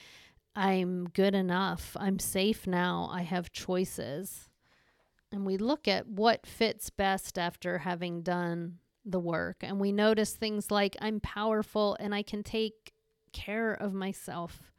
I'm 0.55 1.05
good 1.09 1.35
enough. 1.35 1.95
I'm 1.99 2.17
safe 2.17 2.65
now. 2.65 3.09
I 3.11 3.21
have 3.21 3.51
choices 3.51 4.49
and 5.31 5.45
we 5.45 5.57
look 5.57 5.87
at 5.87 6.07
what 6.07 6.45
fits 6.45 6.89
best 6.89 7.37
after 7.37 7.79
having 7.79 8.21
done 8.21 8.79
the 9.05 9.19
work. 9.19 9.57
And 9.61 9.79
we 9.79 9.91
notice 9.91 10.33
things 10.33 10.69
like 10.69 10.95
I'm 11.01 11.19
powerful 11.19 11.97
and 11.99 12.13
I 12.13 12.21
can 12.21 12.43
take 12.43 12.93
care 13.31 13.73
of 13.73 13.93
myself. 13.93 14.71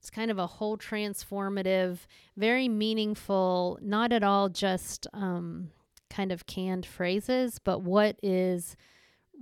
It's 0.00 0.10
kind 0.10 0.30
of 0.30 0.38
a 0.38 0.46
whole 0.46 0.76
transformative, 0.76 1.98
very 2.36 2.68
meaningful, 2.68 3.78
not 3.80 4.12
at 4.12 4.24
all 4.24 4.48
just 4.48 5.06
um, 5.12 5.70
kind 6.10 6.32
of 6.32 6.46
canned 6.46 6.86
phrases, 6.86 7.60
but 7.60 7.82
what 7.82 8.16
is 8.22 8.76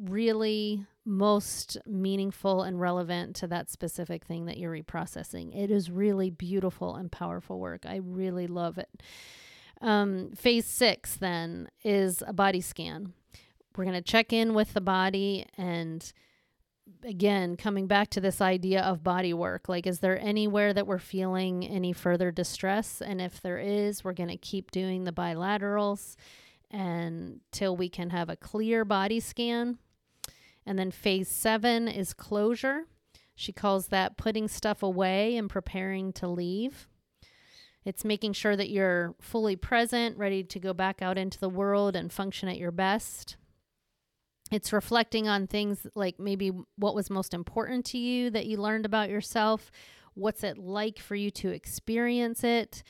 really 0.04 0.84
most 1.04 1.78
meaningful 1.86 2.62
and 2.62 2.80
relevant 2.80 3.36
to 3.36 3.46
that 3.46 3.70
specific 3.70 4.24
thing 4.24 4.46
that 4.46 4.58
you're 4.58 4.72
reprocessing. 4.72 5.54
It 5.56 5.70
is 5.70 5.90
really 5.90 6.30
beautiful 6.30 6.94
and 6.94 7.10
powerful 7.10 7.58
work. 7.58 7.84
I 7.86 7.96
really 7.96 8.46
love 8.46 8.78
it. 8.78 9.02
Um, 9.80 10.32
phase 10.36 10.66
six 10.66 11.16
then 11.16 11.68
is 11.82 12.22
a 12.26 12.32
body 12.32 12.60
scan. 12.60 13.14
We're 13.76 13.84
going 13.84 13.96
to 13.96 14.02
check 14.02 14.32
in 14.32 14.54
with 14.54 14.74
the 14.74 14.80
body 14.80 15.46
and 15.56 16.12
again 17.04 17.56
coming 17.56 17.86
back 17.86 18.10
to 18.10 18.20
this 18.20 18.40
idea 18.40 18.82
of 18.82 19.04
body 19.04 19.32
work 19.32 19.68
like 19.68 19.86
is 19.86 20.00
there 20.00 20.18
anywhere 20.18 20.74
that 20.74 20.88
we're 20.88 20.98
feeling 20.98 21.64
any 21.64 21.92
further 21.92 22.32
distress 22.32 23.00
and 23.00 23.22
if 23.22 23.40
there 23.40 23.58
is 23.58 24.02
we're 24.02 24.12
going 24.12 24.28
to 24.28 24.36
keep 24.36 24.72
doing 24.72 25.04
the 25.04 25.12
bilaterals 25.12 26.16
until 26.72 27.76
we 27.76 27.88
can 27.88 28.10
have 28.10 28.28
a 28.28 28.34
clear 28.34 28.84
body 28.84 29.20
scan 29.20 29.78
and 30.66 30.78
then 30.78 30.90
phase 30.90 31.28
seven 31.28 31.88
is 31.88 32.12
closure. 32.14 32.84
She 33.34 33.52
calls 33.52 33.88
that 33.88 34.16
putting 34.16 34.48
stuff 34.48 34.82
away 34.82 35.36
and 35.36 35.48
preparing 35.48 36.12
to 36.14 36.28
leave. 36.28 36.86
It's 37.84 38.04
making 38.04 38.34
sure 38.34 38.56
that 38.56 38.70
you're 38.70 39.14
fully 39.20 39.56
present, 39.56 40.18
ready 40.18 40.44
to 40.44 40.58
go 40.58 40.74
back 40.74 41.00
out 41.00 41.16
into 41.16 41.38
the 41.38 41.48
world 41.48 41.96
and 41.96 42.12
function 42.12 42.48
at 42.48 42.58
your 42.58 42.70
best. 42.70 43.36
It's 44.50 44.72
reflecting 44.72 45.28
on 45.28 45.46
things 45.46 45.86
like 45.94 46.18
maybe 46.18 46.50
what 46.76 46.94
was 46.94 47.08
most 47.08 47.32
important 47.32 47.84
to 47.86 47.98
you 47.98 48.30
that 48.30 48.46
you 48.46 48.56
learned 48.56 48.84
about 48.84 49.08
yourself. 49.08 49.70
What's 50.14 50.42
it 50.42 50.58
like 50.58 50.98
for 50.98 51.14
you 51.14 51.30
to 51.32 51.50
experience 51.50 52.44
it? 52.44 52.82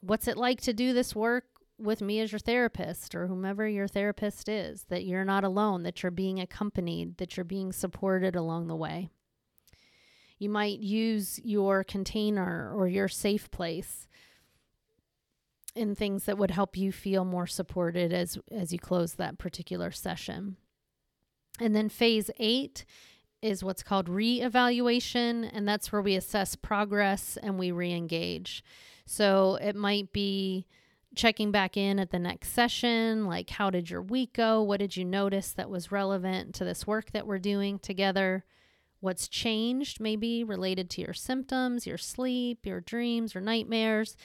What's 0.00 0.28
it 0.28 0.36
like 0.36 0.60
to 0.62 0.72
do 0.72 0.92
this 0.92 1.16
work 1.16 1.44
with 1.78 2.02
me 2.02 2.20
as 2.20 2.30
your 2.30 2.38
therapist 2.38 3.14
or 3.14 3.26
whomever 3.26 3.66
your 3.66 3.88
therapist 3.88 4.48
is, 4.48 4.84
that 4.90 5.04
you're 5.04 5.24
not 5.24 5.44
alone, 5.44 5.82
that 5.82 6.02
you're 6.02 6.10
being 6.10 6.38
accompanied, 6.38 7.16
that 7.16 7.36
you're 7.36 7.44
being 7.44 7.72
supported 7.72 8.36
along 8.36 8.68
the 8.68 8.76
way. 8.76 9.08
You 10.40 10.48
might 10.48 10.80
use 10.80 11.38
your 11.44 11.84
container 11.84 12.72
or 12.74 12.88
your 12.88 13.08
safe 13.08 13.50
place 13.50 14.08
in 15.76 15.94
things 15.94 16.24
that 16.24 16.38
would 16.38 16.50
help 16.50 16.78
you 16.78 16.90
feel 16.90 17.26
more 17.26 17.46
supported 17.46 18.10
as 18.12 18.38
as 18.50 18.72
you 18.72 18.78
close 18.78 19.14
that 19.14 19.38
particular 19.38 19.90
session. 19.92 20.56
And 21.60 21.76
then 21.76 21.90
phase 21.90 22.30
8 22.38 22.86
is 23.42 23.62
what's 23.62 23.82
called 23.82 24.08
re-evaluation 24.08 25.44
and 25.44 25.68
that's 25.68 25.92
where 25.92 26.02
we 26.02 26.14
assess 26.16 26.56
progress 26.56 27.36
and 27.42 27.58
we 27.58 27.70
re-engage. 27.70 28.64
So 29.04 29.58
it 29.60 29.76
might 29.76 30.10
be 30.10 30.66
checking 31.14 31.50
back 31.50 31.76
in 31.76 31.98
at 31.98 32.12
the 32.12 32.18
next 32.18 32.52
session 32.52 33.26
like 33.26 33.50
how 33.50 33.68
did 33.68 33.90
your 33.90 34.00
week 34.00 34.32
go 34.32 34.62
what 34.62 34.78
did 34.78 34.96
you 34.96 35.04
notice 35.04 35.50
that 35.50 35.68
was 35.68 35.90
relevant 35.90 36.54
to 36.54 36.64
this 36.64 36.86
work 36.86 37.10
that 37.10 37.26
we're 37.26 37.36
doing 37.36 37.80
together 37.80 38.44
what's 39.00 39.28
changed 39.28 40.00
maybe 40.00 40.44
related 40.44 40.88
to 40.90 41.00
your 41.00 41.14
symptoms 41.14 41.86
your 41.86 41.98
sleep 41.98 42.64
your 42.64 42.80
dreams 42.80 43.34
or 43.34 43.40
nightmares 43.40 44.16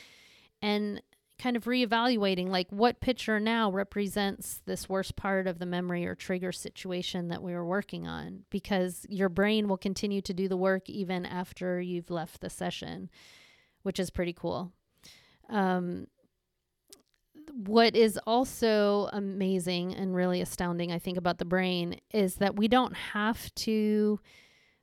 and 0.62 1.02
kind 1.38 1.58
of 1.58 1.66
reevaluating 1.66 2.48
like 2.48 2.68
what 2.70 3.02
picture 3.02 3.40
now 3.40 3.70
represents 3.70 4.62
this 4.66 4.88
worst 4.88 5.16
part 5.16 5.48
of 5.48 5.60
the 5.60 5.66
memory 5.66 6.06
or 6.06 6.16
trigger 6.16 6.52
situation 6.52 7.28
that 7.28 7.44
we 7.44 7.54
were 7.54 7.66
working 7.66 8.08
on? 8.08 8.46
Because 8.50 9.06
your 9.10 9.28
brain 9.28 9.68
will 9.68 9.78
continue 9.78 10.22
to 10.22 10.34
do 10.34 10.48
the 10.48 10.56
work 10.56 10.90
even 10.90 11.26
after 11.26 11.82
you've 11.82 12.10
left 12.10 12.40
the 12.40 12.50
session 12.50 13.10
which 13.86 14.00
is 14.00 14.10
pretty 14.10 14.34
cool. 14.34 14.72
Um, 15.48 16.08
what 17.54 17.96
is 17.96 18.20
also 18.26 19.10
amazing 19.14 19.94
and 19.94 20.16
really 20.16 20.42
astounding, 20.42 20.92
I 20.92 20.98
think, 20.98 21.20
about 21.20 21.38
the 21.38 21.46
brain 21.46 22.00
is 22.12 22.38
that 22.38 22.56
we 22.56 22.68
don't 22.68 22.96
have 22.96 23.54
to 23.56 24.20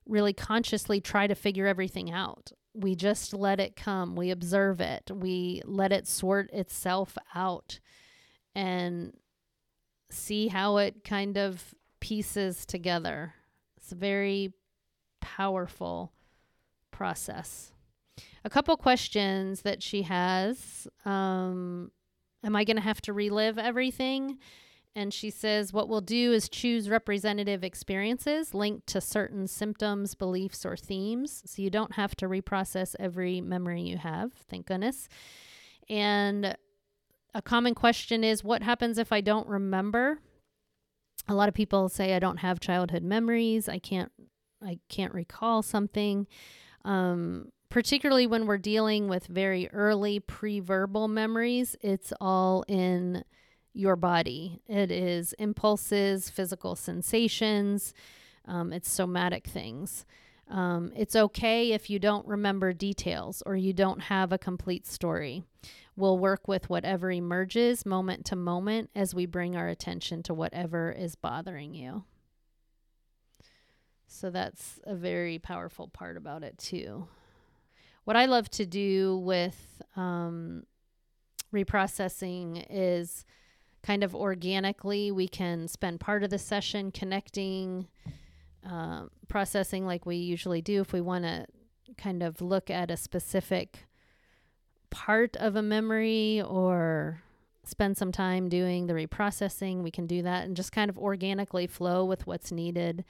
really 0.06 0.32
consciously 0.32 1.00
try 1.00 1.26
to 1.26 1.34
figure 1.34 1.66
everything 1.66 2.10
out. 2.10 2.52
We 2.74 2.94
just 2.94 3.34
let 3.34 3.60
it 3.60 3.76
come. 3.76 4.16
We 4.16 4.30
observe 4.30 4.80
it. 4.80 5.10
We 5.12 5.62
let 5.64 5.92
it 5.92 6.08
sort 6.08 6.50
itself 6.52 7.16
out 7.34 7.80
and 8.54 9.12
see 10.10 10.48
how 10.48 10.78
it 10.78 11.04
kind 11.04 11.36
of 11.36 11.74
pieces 12.00 12.66
together. 12.66 13.34
It's 13.76 13.92
a 13.92 13.96
very 13.96 14.52
powerful 15.20 16.12
process. 16.90 17.72
A 18.44 18.50
couple 18.50 18.76
questions 18.76 19.62
that 19.62 19.82
she 19.82 20.02
has. 20.02 20.86
Um, 21.04 21.90
Am 22.44 22.56
I 22.56 22.64
going 22.64 22.76
to 22.76 22.82
have 22.82 23.00
to 23.02 23.12
relive 23.12 23.58
everything? 23.58 24.38
And 24.94 25.12
she 25.12 25.30
says, 25.30 25.72
What 25.72 25.88
we'll 25.88 26.02
do 26.02 26.32
is 26.32 26.48
choose 26.48 26.90
representative 26.90 27.64
experiences 27.64 28.52
linked 28.52 28.86
to 28.88 29.00
certain 29.00 29.46
symptoms, 29.46 30.14
beliefs, 30.14 30.66
or 30.66 30.76
themes. 30.76 31.42
So 31.46 31.62
you 31.62 31.70
don't 31.70 31.94
have 31.94 32.14
to 32.16 32.28
reprocess 32.28 32.94
every 32.98 33.40
memory 33.40 33.82
you 33.82 33.96
have, 33.96 34.32
thank 34.50 34.66
goodness. 34.66 35.08
And 35.88 36.56
a 37.34 37.42
common 37.42 37.74
question 37.74 38.22
is, 38.22 38.44
What 38.44 38.62
happens 38.62 38.98
if 38.98 39.12
I 39.12 39.22
don't 39.22 39.48
remember? 39.48 40.20
A 41.28 41.34
lot 41.34 41.48
of 41.48 41.54
people 41.54 41.88
say, 41.88 42.14
I 42.14 42.18
don't 42.18 42.38
have 42.38 42.60
childhood 42.60 43.02
memories. 43.02 43.68
I 43.68 43.78
can't. 43.78 44.12
I 44.64 44.78
can't 44.88 45.12
recall 45.14 45.62
something. 45.62 46.26
Um, 46.84 47.48
particularly 47.68 48.26
when 48.26 48.46
we're 48.46 48.58
dealing 48.58 49.08
with 49.08 49.26
very 49.26 49.68
early 49.72 50.20
pre-verbal 50.20 51.08
memories, 51.08 51.74
it's 51.80 52.12
all 52.20 52.64
in 52.68 53.24
your 53.72 53.96
body. 53.96 54.60
It 54.66 54.90
is 54.90 55.34
impulses, 55.38 56.30
physical 56.30 56.76
sensations, 56.76 57.94
um, 58.46 58.72
it's 58.72 58.90
somatic 58.90 59.46
things. 59.46 60.04
Um, 60.50 60.92
it's 60.96 61.16
okay 61.16 61.72
if 61.72 61.88
you 61.88 61.98
don't 61.98 62.26
remember 62.26 62.72
details 62.72 63.42
or 63.46 63.56
you 63.56 63.72
don't 63.72 64.00
have 64.00 64.32
a 64.32 64.38
complete 64.38 64.86
story. 64.86 65.44
We'll 65.96 66.18
work 66.18 66.48
with 66.48 66.68
whatever 66.68 67.10
emerges 67.10 67.86
moment 67.86 68.26
to 68.26 68.36
moment 68.36 68.90
as 68.94 69.14
we 69.14 69.26
bring 69.26 69.56
our 69.56 69.68
attention 69.68 70.22
to 70.24 70.34
whatever 70.34 70.92
is 70.92 71.14
bothering 71.14 71.74
you. 71.74 72.04
So 74.06 74.30
that's 74.30 74.80
a 74.84 74.94
very 74.94 75.38
powerful 75.38 75.88
part 75.88 76.16
about 76.16 76.42
it, 76.42 76.58
too 76.58 77.06
what 78.04 78.16
I 78.16 78.26
love 78.26 78.50
to 78.50 78.66
do 78.66 79.16
with 79.18 79.82
um, 79.96 80.64
reprocessing 81.54 82.64
is 82.68 83.24
kind 83.82 84.04
of 84.04 84.14
organically, 84.14 85.10
we 85.10 85.28
can 85.28 85.68
spend 85.68 86.00
part 86.00 86.22
of 86.22 86.30
the 86.30 86.38
session 86.38 86.90
connecting, 86.90 87.88
uh, 88.68 89.04
processing 89.28 89.86
like 89.86 90.06
we 90.06 90.16
usually 90.16 90.62
do 90.62 90.80
if 90.80 90.92
we 90.92 91.00
want 91.00 91.24
to 91.24 91.46
kind 91.96 92.22
of 92.22 92.40
look 92.40 92.70
at 92.70 92.90
a 92.90 92.96
specific 92.96 93.86
part 94.90 95.36
of 95.36 95.56
a 95.56 95.62
memory 95.62 96.42
or 96.42 97.22
spend 97.64 97.96
some 97.96 98.12
time 98.12 98.48
doing 98.48 98.86
the 98.86 98.92
reprocessing, 98.92 99.82
we 99.82 99.90
can 99.90 100.06
do 100.06 100.22
that 100.22 100.44
and 100.44 100.56
just 100.56 100.72
kind 100.72 100.90
of 100.90 100.98
organically 100.98 101.66
flow 101.66 102.04
with 102.04 102.26
what's 102.26 102.52
needed 102.52 103.04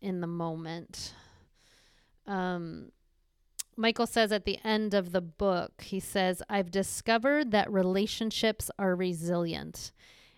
in 0.00 0.20
the 0.20 0.26
moment. 0.26 1.14
Um, 2.26 2.92
Michael 3.80 4.06
says 4.06 4.30
at 4.30 4.44
the 4.44 4.58
end 4.62 4.92
of 4.92 5.10
the 5.10 5.22
book, 5.22 5.80
he 5.80 6.00
says, 6.00 6.42
I've 6.50 6.70
discovered 6.70 7.50
that 7.52 7.72
relationships 7.72 8.70
are 8.78 8.94
resilient 8.94 9.90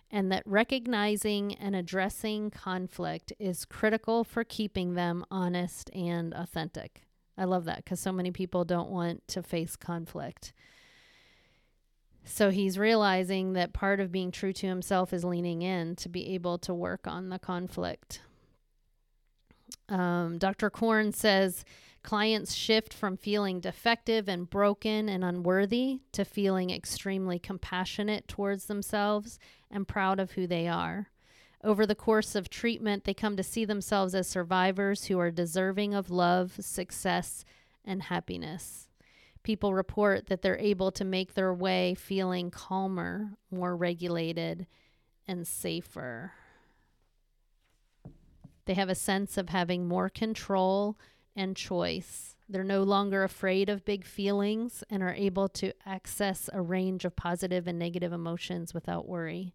and 0.09 0.31
that 0.31 0.43
recognizing 0.45 1.53
and 1.55 1.75
addressing 1.75 2.51
conflict 2.51 3.33
is 3.39 3.65
critical 3.65 4.23
for 4.23 4.45
keeping 4.45 4.93
them 4.93 5.25
honest 5.29 5.89
and 5.93 6.33
authentic. 6.33 7.01
I 7.37 7.43
love 7.43 7.65
that 7.65 7.83
because 7.83 7.99
so 7.99 8.13
many 8.13 8.31
people 8.31 8.63
don't 8.63 8.89
want 8.89 9.27
to 9.29 9.43
face 9.43 9.75
conflict. 9.75 10.53
So 12.23 12.49
he's 12.49 12.79
realizing 12.79 13.51
that 13.53 13.73
part 13.73 13.99
of 13.99 14.09
being 14.09 14.31
true 14.31 14.53
to 14.53 14.67
himself 14.67 15.11
is 15.11 15.25
leaning 15.25 15.63
in 15.63 15.97
to 15.97 16.07
be 16.07 16.33
able 16.33 16.59
to 16.59 16.73
work 16.73 17.07
on 17.07 17.27
the 17.27 17.39
conflict. 17.39 18.21
Um, 19.89 20.37
Dr. 20.37 20.69
Korn 20.69 21.11
says 21.11 21.65
Clients 22.03 22.53
shift 22.53 22.93
from 22.93 23.15
feeling 23.15 23.61
defective 23.61 24.27
and 24.27 24.49
broken 24.49 25.07
and 25.07 25.23
unworthy 25.23 26.01
to 26.11 26.25
feeling 26.25 26.69
extremely 26.69 27.39
compassionate 27.39 28.27
towards 28.27 28.65
themselves 28.65 29.39
and 29.71 29.87
proud 29.87 30.19
of 30.19 30.31
who 30.31 30.45
they 30.45 30.67
are. 30.67 31.07
Over 31.63 31.85
the 31.85 31.95
course 31.95 32.35
of 32.35 32.49
treatment, 32.49 33.05
they 33.05 33.13
come 33.13 33.37
to 33.37 33.43
see 33.43 33.63
themselves 33.63 34.13
as 34.13 34.27
survivors 34.27 35.05
who 35.05 35.17
are 35.17 35.31
deserving 35.31 35.93
of 35.93 36.11
love, 36.11 36.57
success, 36.59 37.45
and 37.85 38.03
happiness. 38.03 38.89
People 39.43 39.73
report 39.73 40.27
that 40.27 40.41
they're 40.41 40.57
able 40.57 40.91
to 40.91 41.05
make 41.05 41.33
their 41.33 41.53
way 41.53 41.95
feeling 41.95 42.51
calmer, 42.51 43.31
more 43.49 43.77
regulated, 43.77 44.67
and 45.25 45.47
safer. 45.47 46.33
They 48.65 48.73
have 48.73 48.89
a 48.89 48.95
sense 48.95 49.37
of 49.37 49.49
having 49.49 49.87
more 49.87 50.09
control 50.09 50.97
and 51.35 51.55
choice. 51.55 52.35
They're 52.47 52.63
no 52.63 52.83
longer 52.83 53.23
afraid 53.23 53.69
of 53.69 53.85
big 53.85 54.05
feelings 54.05 54.83
and 54.89 55.01
are 55.01 55.13
able 55.13 55.47
to 55.49 55.73
access 55.85 56.49
a 56.51 56.61
range 56.61 57.05
of 57.05 57.15
positive 57.15 57.67
and 57.67 57.79
negative 57.79 58.13
emotions 58.13 58.73
without 58.73 59.07
worry. 59.07 59.53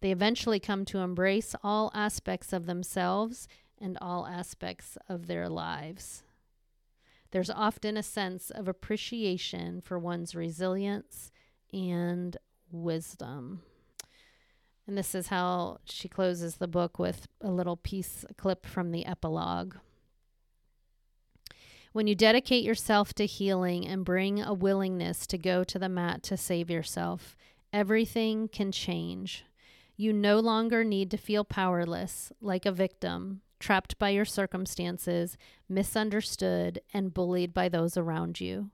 They 0.00 0.12
eventually 0.12 0.60
come 0.60 0.84
to 0.86 0.98
embrace 0.98 1.54
all 1.62 1.90
aspects 1.94 2.52
of 2.52 2.66
themselves 2.66 3.48
and 3.80 3.96
all 4.00 4.26
aspects 4.26 4.98
of 5.08 5.26
their 5.26 5.48
lives. 5.48 6.22
There's 7.30 7.50
often 7.50 7.96
a 7.96 8.02
sense 8.02 8.50
of 8.50 8.68
appreciation 8.68 9.80
for 9.80 9.98
one's 9.98 10.34
resilience 10.34 11.32
and 11.72 12.36
wisdom. 12.70 13.62
And 14.86 14.98
this 14.98 15.14
is 15.14 15.28
how 15.28 15.78
she 15.84 16.08
closes 16.08 16.56
the 16.56 16.68
book 16.68 16.98
with 16.98 17.26
a 17.40 17.50
little 17.50 17.76
piece, 17.76 18.24
a 18.28 18.34
clip 18.34 18.66
from 18.66 18.92
the 18.92 19.06
epilogue. 19.06 19.76
When 21.94 22.08
you 22.08 22.16
dedicate 22.16 22.64
yourself 22.64 23.14
to 23.14 23.24
healing 23.24 23.86
and 23.86 24.04
bring 24.04 24.42
a 24.42 24.52
willingness 24.52 25.28
to 25.28 25.38
go 25.38 25.62
to 25.62 25.78
the 25.78 25.88
mat 25.88 26.24
to 26.24 26.36
save 26.36 26.68
yourself, 26.68 27.36
everything 27.72 28.48
can 28.48 28.72
change. 28.72 29.44
You 29.96 30.12
no 30.12 30.40
longer 30.40 30.82
need 30.82 31.08
to 31.12 31.16
feel 31.16 31.44
powerless, 31.44 32.32
like 32.40 32.66
a 32.66 32.72
victim, 32.72 33.42
trapped 33.60 33.96
by 33.96 34.08
your 34.08 34.24
circumstances, 34.24 35.38
misunderstood, 35.68 36.80
and 36.92 37.14
bullied 37.14 37.54
by 37.54 37.68
those 37.68 37.96
around 37.96 38.40
you. 38.40 38.70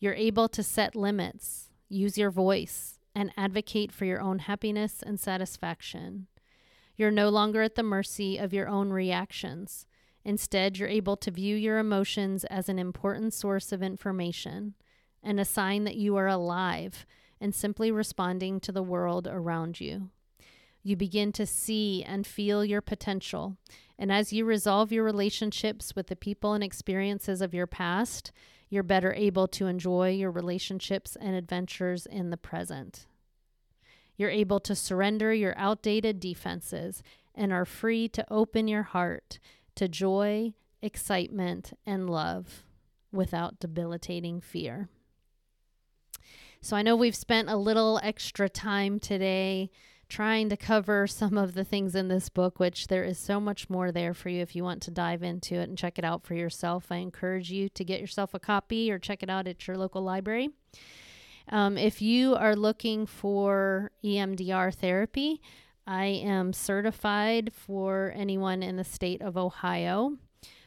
You're 0.00 0.14
able 0.14 0.48
to 0.48 0.64
set 0.64 0.96
limits, 0.96 1.68
use 1.88 2.18
your 2.18 2.32
voice, 2.32 2.98
and 3.14 3.30
advocate 3.36 3.92
for 3.92 4.06
your 4.06 4.20
own 4.20 4.40
happiness 4.40 5.04
and 5.06 5.20
satisfaction. 5.20 6.26
You're 6.96 7.12
no 7.12 7.28
longer 7.28 7.62
at 7.62 7.76
the 7.76 7.84
mercy 7.84 8.38
of 8.38 8.52
your 8.52 8.66
own 8.66 8.90
reactions. 8.90 9.86
Instead, 10.26 10.76
you're 10.76 10.88
able 10.88 11.16
to 11.16 11.30
view 11.30 11.54
your 11.54 11.78
emotions 11.78 12.42
as 12.46 12.68
an 12.68 12.80
important 12.80 13.32
source 13.32 13.70
of 13.70 13.80
information 13.80 14.74
and 15.22 15.38
a 15.38 15.44
sign 15.44 15.84
that 15.84 15.94
you 15.94 16.16
are 16.16 16.26
alive 16.26 17.06
and 17.40 17.54
simply 17.54 17.92
responding 17.92 18.58
to 18.58 18.72
the 18.72 18.82
world 18.82 19.28
around 19.30 19.80
you. 19.80 20.10
You 20.82 20.96
begin 20.96 21.30
to 21.30 21.46
see 21.46 22.02
and 22.02 22.26
feel 22.26 22.64
your 22.64 22.80
potential. 22.80 23.56
And 24.00 24.10
as 24.10 24.32
you 24.32 24.44
resolve 24.44 24.90
your 24.90 25.04
relationships 25.04 25.94
with 25.94 26.08
the 26.08 26.16
people 26.16 26.54
and 26.54 26.64
experiences 26.64 27.40
of 27.40 27.54
your 27.54 27.68
past, 27.68 28.32
you're 28.68 28.82
better 28.82 29.14
able 29.14 29.46
to 29.46 29.68
enjoy 29.68 30.10
your 30.10 30.32
relationships 30.32 31.16
and 31.20 31.36
adventures 31.36 32.04
in 32.04 32.30
the 32.30 32.36
present. 32.36 33.06
You're 34.16 34.30
able 34.30 34.58
to 34.58 34.74
surrender 34.74 35.32
your 35.32 35.56
outdated 35.56 36.18
defenses 36.18 37.04
and 37.32 37.52
are 37.52 37.64
free 37.64 38.08
to 38.08 38.26
open 38.28 38.66
your 38.66 38.82
heart 38.82 39.38
to 39.76 39.88
joy, 39.88 40.52
excitement, 40.82 41.72
and 41.86 42.10
love 42.10 42.64
without 43.12 43.60
debilitating 43.60 44.40
fear. 44.40 44.88
So 46.60 46.76
I 46.76 46.82
know 46.82 46.96
we've 46.96 47.16
spent 47.16 47.48
a 47.48 47.56
little 47.56 48.00
extra 48.02 48.48
time 48.48 48.98
today 48.98 49.70
trying 50.08 50.48
to 50.48 50.56
cover 50.56 51.06
some 51.06 51.36
of 51.36 51.54
the 51.54 51.64
things 51.64 51.94
in 51.94 52.08
this 52.08 52.28
book, 52.28 52.58
which 52.58 52.86
there 52.86 53.04
is 53.04 53.18
so 53.18 53.40
much 53.40 53.68
more 53.68 53.90
there 53.90 54.14
for 54.14 54.28
you 54.28 54.40
if 54.40 54.54
you 54.54 54.62
want 54.62 54.82
to 54.82 54.90
dive 54.90 55.22
into 55.22 55.56
it 55.56 55.68
and 55.68 55.78
check 55.78 55.98
it 55.98 56.04
out 56.04 56.24
for 56.24 56.34
yourself. 56.34 56.86
I 56.90 56.96
encourage 56.96 57.50
you 57.50 57.68
to 57.70 57.84
get 57.84 58.00
yourself 58.00 58.32
a 58.34 58.38
copy 58.38 58.90
or 58.90 58.98
check 58.98 59.22
it 59.22 59.30
out 59.30 59.48
at 59.48 59.66
your 59.66 59.76
local 59.76 60.02
library. 60.02 60.50
Um, 61.48 61.78
if 61.78 62.02
you 62.02 62.34
are 62.34 62.56
looking 62.56 63.06
for 63.06 63.90
EMDR 64.04 64.74
therapy, 64.74 65.40
I 65.86 66.06
am 66.06 66.52
certified 66.52 67.52
for 67.52 68.12
anyone 68.16 68.62
in 68.62 68.76
the 68.76 68.84
state 68.84 69.22
of 69.22 69.36
Ohio. 69.36 70.16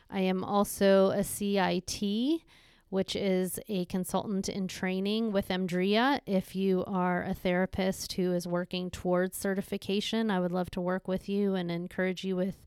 I 0.09 0.21
am 0.21 0.43
also 0.43 1.09
a 1.09 1.23
CIT 1.23 2.41
which 2.89 3.15
is 3.15 3.59
a 3.67 3.85
consultant 3.85 4.49
in 4.49 4.67
training 4.67 5.31
with 5.31 5.49
EMDRIA. 5.49 6.21
If 6.25 6.55
you 6.55 6.83
are 6.85 7.23
a 7.23 7.35
therapist 7.35 8.13
who 8.13 8.33
is 8.33 8.47
working 8.47 8.89
towards 8.89 9.37
certification, 9.37 10.31
I 10.31 10.39
would 10.39 10.51
love 10.51 10.71
to 10.71 10.81
work 10.81 11.07
with 11.07 11.29
you 11.29 11.53
and 11.53 11.69
encourage 11.69 12.23
you 12.23 12.35
with 12.35 12.65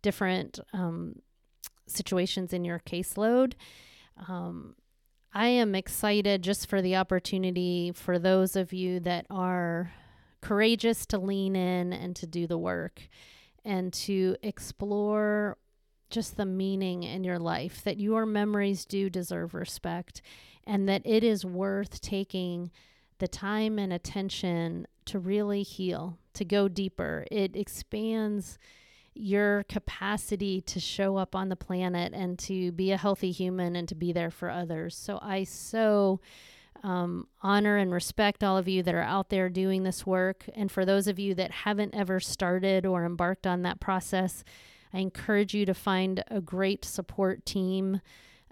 different 0.00 0.60
um, 0.72 1.16
situations 1.88 2.52
in 2.52 2.64
your 2.64 2.78
caseload. 2.78 3.54
Um, 4.28 4.76
I 5.32 5.48
am 5.48 5.74
excited 5.74 6.42
just 6.42 6.68
for 6.68 6.80
the 6.80 6.94
opportunity 6.94 7.90
for 7.92 8.20
those 8.20 8.54
of 8.54 8.72
you 8.72 9.00
that 9.00 9.26
are 9.28 9.92
courageous 10.44 11.06
to 11.06 11.18
lean 11.18 11.56
in 11.56 11.92
and 11.92 12.14
to 12.16 12.26
do 12.26 12.46
the 12.46 12.58
work 12.58 13.00
and 13.64 13.92
to 13.92 14.36
explore 14.42 15.56
just 16.10 16.36
the 16.36 16.44
meaning 16.44 17.02
in 17.02 17.24
your 17.24 17.38
life, 17.38 17.82
that 17.82 17.98
your 17.98 18.26
memories 18.26 18.84
do 18.84 19.08
deserve 19.08 19.54
respect, 19.54 20.20
and 20.66 20.88
that 20.88 21.02
it 21.04 21.24
is 21.24 21.44
worth 21.44 22.00
taking 22.00 22.70
the 23.18 23.26
time 23.26 23.78
and 23.78 23.92
attention 23.92 24.86
to 25.06 25.18
really 25.18 25.62
heal, 25.62 26.18
to 26.34 26.44
go 26.44 26.68
deeper. 26.68 27.24
It 27.30 27.56
expands 27.56 28.58
your 29.14 29.64
capacity 29.64 30.60
to 30.60 30.78
show 30.78 31.16
up 31.16 31.34
on 31.34 31.48
the 31.48 31.56
planet 31.56 32.12
and 32.12 32.38
to 32.40 32.70
be 32.72 32.90
a 32.90 32.96
healthy 32.96 33.30
human 33.30 33.76
and 33.76 33.88
to 33.88 33.94
be 33.94 34.12
there 34.12 34.30
for 34.30 34.50
others. 34.50 34.96
So 34.96 35.18
I 35.22 35.44
so 35.44 36.20
um, 36.84 37.26
honor 37.42 37.76
and 37.78 37.90
respect 37.90 38.44
all 38.44 38.58
of 38.58 38.68
you 38.68 38.82
that 38.82 38.94
are 38.94 39.00
out 39.00 39.30
there 39.30 39.48
doing 39.48 39.82
this 39.82 40.06
work. 40.06 40.44
And 40.54 40.70
for 40.70 40.84
those 40.84 41.08
of 41.08 41.18
you 41.18 41.34
that 41.34 41.50
haven't 41.50 41.94
ever 41.94 42.20
started 42.20 42.84
or 42.84 43.06
embarked 43.06 43.46
on 43.46 43.62
that 43.62 43.80
process, 43.80 44.44
I 44.92 44.98
encourage 44.98 45.54
you 45.54 45.64
to 45.66 45.74
find 45.74 46.22
a 46.28 46.42
great 46.42 46.84
support 46.84 47.46
team 47.46 48.02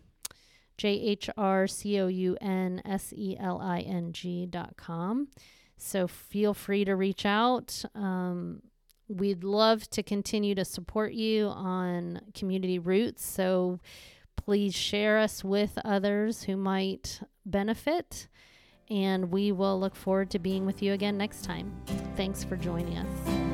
J 0.78 0.90
H 0.90 1.30
R 1.38 1.68
C 1.68 2.00
O 2.00 2.08
U 2.08 2.38
N 2.42 2.82
S 2.86 3.14
E 3.16 3.36
L 3.40 3.60
I 3.62 3.80
N 3.80 4.14
com. 4.78 5.28
So 5.78 6.08
feel 6.08 6.54
free 6.54 6.86
to 6.86 6.96
reach 6.96 7.26
out. 7.26 7.84
Um, 7.96 8.62
We'd 9.08 9.44
love 9.44 9.90
to 9.92 10.04
continue 10.04 10.56
to 10.56 10.66
support 10.66 11.14
you 11.14 11.48
on 11.48 12.22
Community 12.34 12.80
Routes. 12.80 13.26
So 13.26 13.80
please 14.36 14.74
share 14.74 15.20
us 15.20 15.44
with 15.44 15.78
others 15.84 16.44
who 16.44 16.58
might 16.58 17.22
benefit. 17.46 18.28
And 18.90 19.32
we 19.32 19.52
will 19.52 19.80
look 19.80 19.96
forward 19.96 20.30
to 20.32 20.40
being 20.40 20.66
with 20.66 20.82
you 20.82 20.94
again 20.94 21.18
next 21.18 21.44
time. 21.44 21.74
Thanks 22.16 22.44
for 22.44 22.56
joining 22.56 22.98
us. 22.98 23.53